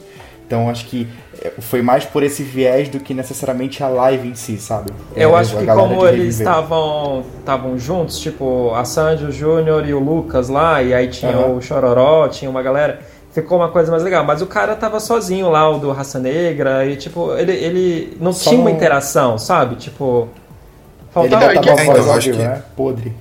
[0.46, 1.08] Então acho que
[1.42, 4.92] é, foi mais por esse viés do que necessariamente a live em si, sabe?
[5.16, 9.92] Eu É, acho que como eles estavam estavam juntos, tipo a Sandy, o Júnior e
[9.92, 11.54] o Lucas lá, e aí tinha Aham.
[11.56, 13.00] o Chororó, tinha uma galera,
[13.32, 14.24] ficou uma coisa mais legal.
[14.24, 18.32] Mas o cara tava sozinho lá, o do Raça Negra, e tipo, ele, ele não
[18.32, 19.74] Só tinha uma interação, sabe?
[19.76, 20.28] Tipo.
[21.16, 22.62] Ele Faltava botava É, a então, voz ao acho que- né?
[22.76, 23.12] Podre.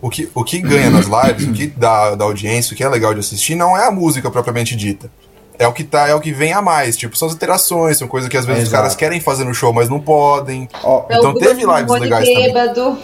[0.00, 2.88] O que, o que ganha nas lives, o que dá da audiência, o que é
[2.88, 5.10] legal de assistir, não é a música propriamente dita.
[5.58, 6.96] É o que tá, é o que vem a mais.
[6.96, 8.80] Tipo, são as interações, são coisas que às vezes os Exato.
[8.82, 10.68] caras querem fazer no show, mas não podem.
[11.10, 12.52] É então o teve lives legais também.
[12.52, 12.96] bêbado.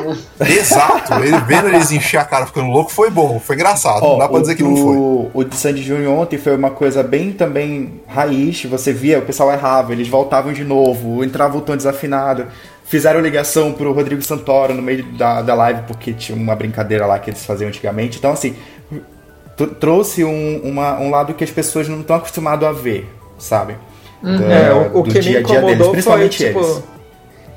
[0.40, 4.02] Exato, ele vendo eles encher a cara ficando louco foi bom, foi engraçado.
[4.02, 5.30] Ó, não dá pra o dizer que não do- foi.
[5.42, 8.64] O de Sandy Júnior ontem foi uma coisa bem também raiz.
[8.64, 12.46] Você via, o pessoal errava, eles voltavam de novo, entrava o tom desafinado.
[12.84, 17.18] Fizeram ligação pro Rodrigo Santoro no meio da, da live, porque tinha uma brincadeira lá
[17.18, 18.16] que eles faziam antigamente.
[18.16, 18.56] Então, assim,
[19.66, 23.76] trouxe um, uma- um lado que as pessoas não estão acostumadas a ver, sabe?
[24.22, 24.38] Uhum.
[24.38, 26.82] Da- É, o, o do que me dia dia incomodou deles, foi, principalmente tipo, eles.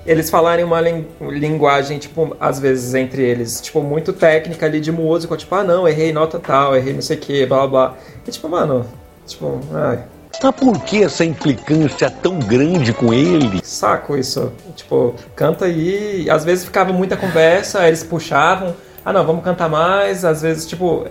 [0.05, 4.91] eles falarem uma lin- linguagem, tipo, às vezes entre eles, tipo, muito técnica ali de
[4.91, 7.97] música, tipo, ah não, errei nota tal, errei não sei o que, blá blá blá.
[8.27, 8.85] E tipo, mano,
[9.25, 9.99] tipo, ai.
[10.41, 13.59] Mas por que essa implicância tão grande com ele?
[13.63, 14.51] Saco isso.
[14.77, 16.25] Tipo, canta aí.
[16.29, 18.73] Às vezes ficava muita conversa, aí eles puxavam.
[19.03, 20.23] Ah não, vamos cantar mais.
[20.23, 21.05] Às vezes, tipo.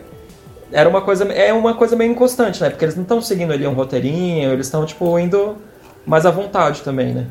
[0.73, 1.25] Era uma coisa.
[1.33, 2.71] É uma coisa meio inconstante, né?
[2.71, 5.57] Porque eles não estão seguindo ali um roteirinho, eles estão, tipo, indo
[6.07, 7.27] mais à vontade também, né?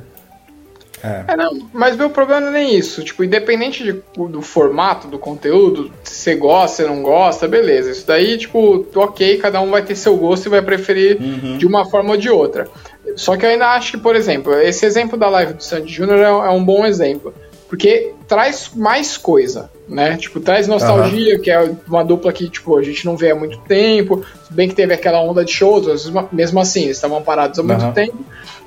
[1.02, 3.02] É, não, mas meu problema não é nem isso.
[3.04, 7.92] Tipo, independente de- do formato do conteúdo, se você gosta, se não gosta, beleza.
[7.92, 11.18] Isso daí, tipo, ok, cada um vai ter seu gosto e vai preferir
[11.58, 12.68] de uma forma ou de outra.
[13.16, 16.20] Só que eu ainda acho que, por exemplo, esse exemplo da live do Sandy Júnior
[16.20, 17.34] é, é um bom exemplo.
[17.70, 20.18] Porque traz mais coisa, né?
[20.18, 23.60] Tipo, traz nostalgia, que é uma dupla que, tipo, a gente não vê há muito
[23.60, 24.26] tempo.
[24.48, 27.84] Se bem que teve aquela onda de shows, mesmo assim, eles estavam parados há muito
[27.84, 27.94] Aham.
[27.94, 28.18] tempo.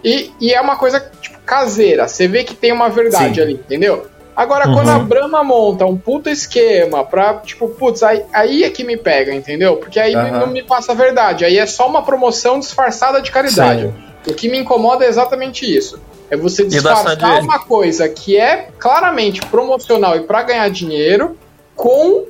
[0.05, 2.07] E, e é uma coisa, tipo, caseira.
[2.07, 3.41] Você vê que tem uma verdade Sim.
[3.41, 4.07] ali, entendeu?
[4.37, 4.75] Agora, Uhum.
[4.75, 8.97] quando a Brahma monta um puta esquema pra, tipo, putz, aí, aí é que me
[8.97, 9.77] pega, entendeu?
[9.79, 10.39] Porque aí Aham.
[10.39, 11.45] não me passa a verdade.
[11.45, 13.83] Aí é só uma promoção disfarçada de caridade.
[13.83, 14.31] Sim.
[14.31, 16.01] O que me incomoda é exatamente isso.
[16.33, 21.37] É você disfarçar uma coisa que é claramente promocional e pra ganhar dinheiro
[21.77, 22.25] com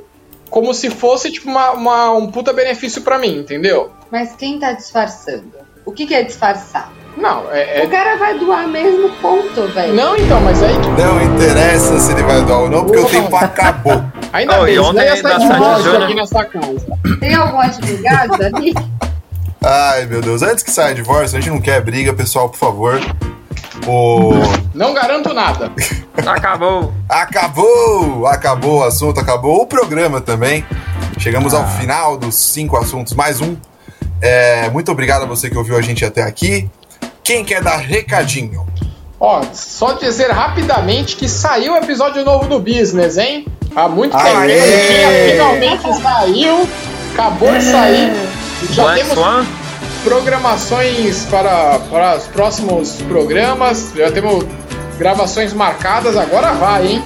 [0.50, 3.90] como se fosse tipo uma, uma- um puta benefício pra mim, entendeu?
[4.10, 5.52] Mas quem tá disfarçando?
[5.86, 6.92] O que, que é disfarçar?
[7.16, 7.84] Não, é.
[7.84, 9.94] O cara vai doar mesmo, ponto, velho.
[9.94, 10.74] Não, então, mas aí.
[10.98, 14.02] Não interessa se ele vai doar ou não, porque o tempo acabou.
[14.32, 16.98] Ainda Oh, bem, ontem ia sair da de Júnior- aqui nessa casa.
[17.20, 18.74] Tem algum advogado ali?
[19.62, 20.42] Ai, meu Deus.
[20.42, 23.00] Antes que saia divórcio, a gente não quer briga, pessoal, por favor.
[23.86, 24.32] O...
[24.74, 25.72] Não garanto nada.
[26.26, 26.92] Acabou!
[27.08, 28.26] Acabou!
[28.26, 30.64] Acabou o assunto, acabou o programa também.
[31.18, 33.56] Chegamos ao final dos cinco assuntos, mais um.
[34.20, 36.70] É, muito obrigado a você que ouviu a gente até aqui.
[37.24, 38.66] Quem quer dar recadinho?
[39.18, 43.46] Ó, só dizer rapidamente que saiu o episódio novo do Business, hein?
[43.74, 44.60] Há muito tempo Aê!
[44.60, 46.68] tinha, finalmente saiu.
[47.12, 48.12] Acabou de sair.
[48.70, 49.46] Já Black temos Swan?
[50.02, 53.92] Programações para, para os próximos programas.
[53.96, 54.44] Já temos
[54.98, 56.16] gravações marcadas.
[56.16, 57.02] Agora vai, hein?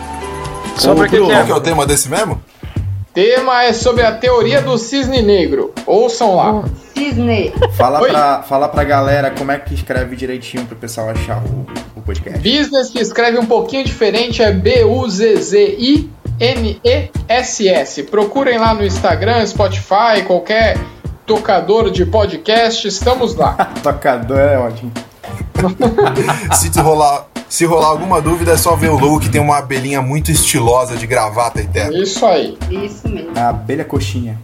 [0.76, 1.44] Sobre o que, que é?
[1.44, 2.40] que é o tema desse mesmo?
[3.16, 5.72] tema é sobre a teoria do cisne negro.
[5.86, 6.64] Ouçam lá.
[6.94, 7.51] Disney.
[7.72, 8.11] Fala Oi.
[8.11, 11.66] pra, fala pra galera como é que escreve direitinho pro pessoal achar o,
[11.99, 12.38] o podcast.
[12.40, 15.22] Business que escreve um pouquinho diferente é B-U-Z-Z-I-N-E-S-S.
[18.03, 20.76] Procurem lá no Instagram, Spotify, qualquer
[21.26, 23.54] tocador de podcast, estamos lá.
[23.82, 24.92] Tocador é ótimo.
[26.54, 30.00] se, rolar, se rolar alguma dúvida, é só ver o logo que tem uma abelhinha
[30.00, 31.96] muito estilosa de gravata e terno.
[31.96, 32.56] Isso aí.
[32.70, 33.32] Isso mesmo.
[33.36, 34.38] A abelha coxinha.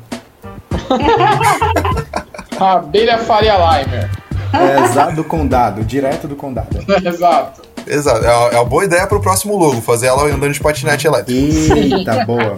[2.58, 4.10] A abelha Faria Limer.
[4.52, 6.84] É exato do condado, direto do condado.
[7.02, 7.62] Exato.
[7.86, 11.74] Exato, é uma, é boa ideia pro próximo logo, fazer ela andando de patinete elétrico.
[11.74, 12.54] Eita, boa.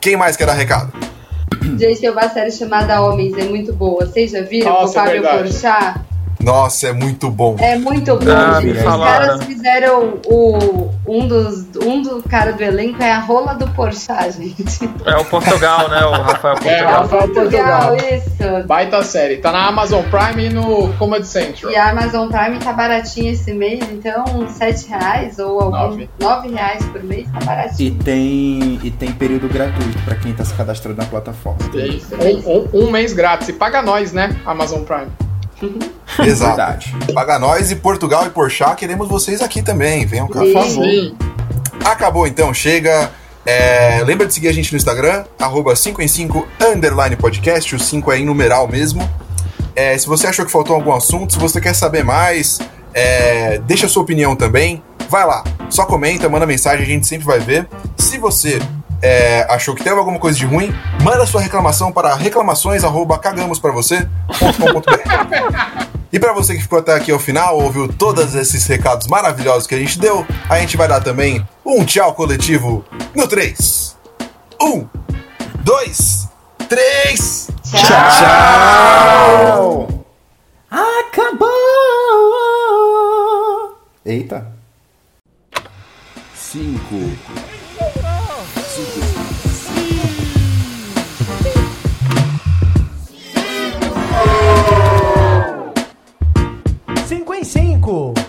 [0.00, 0.92] Quem mais quer dar recado?
[1.78, 4.06] Gente, tem uma série chamada Homens, é muito boa.
[4.06, 4.72] Vocês já viram?
[4.72, 5.38] Nossa, com o Fábio é.
[5.38, 6.11] Porchat?
[6.42, 7.56] Nossa, é muito bom.
[7.58, 8.78] É muito bom, Ah, gente.
[8.78, 10.90] Os caras fizeram o.
[11.06, 11.64] Um dos.
[11.84, 14.88] Um do cara do elenco é a rola do Porchat, gente.
[15.04, 16.04] É o Portugal, né?
[16.04, 17.02] O Rafael É, Portugal.
[17.02, 17.96] Rafael Portugal.
[17.96, 18.66] isso.
[18.66, 19.36] Baita série.
[19.38, 21.72] Tá na Amazon Prime e no Comedy Central.
[21.72, 26.10] E a Amazon Prime tá baratinha esse mês, então 7 reais ou algum, Nove.
[26.20, 27.88] 9 reais por mês tá baratinho.
[27.92, 31.58] E tem, e tem período gratuito pra quem tá se cadastrando na plataforma.
[31.74, 33.48] Um, um- um mês grátis.
[33.48, 34.34] E paga nós, né?
[34.46, 35.08] Amazon Prime.
[36.18, 36.56] Exato.
[36.56, 36.96] Verdade.
[37.14, 40.04] Paga nós e Portugal e Porchat, queremos vocês aqui também.
[40.06, 40.40] Venham cá.
[40.40, 40.86] Por favor.
[41.84, 43.10] Acabou então, chega.
[43.44, 47.78] É, lembra de seguir a gente no Instagram, arroba 5 em 5 underline podcast, o
[47.78, 49.08] 5 é em numeral mesmo.
[49.74, 52.60] É, se você achou que faltou algum assunto, se você quer saber mais,
[52.94, 54.82] é, deixa a sua opinião também.
[55.08, 57.68] Vai lá, só comenta, manda mensagem, a gente sempre vai ver.
[57.98, 58.60] Se você
[59.02, 60.72] é, achou que teve alguma coisa de ruim,
[61.02, 64.08] manda sua reclamação para reclamações arroba cagamos pra você.com.br.
[66.12, 69.74] E pra você que ficou até aqui ao final, ouviu todos esses recados maravilhosos que
[69.74, 72.84] a gente deu, a gente vai dar também um tchau coletivo
[73.14, 73.96] no 3.
[74.60, 74.86] 1,
[75.64, 76.28] 2,
[76.68, 77.48] 3.
[77.72, 78.68] Tchau!
[80.70, 81.48] Acabou!
[84.04, 84.52] Eita.
[86.34, 86.94] Cinco.
[86.94, 87.51] Cinco
[97.44, 98.21] 35.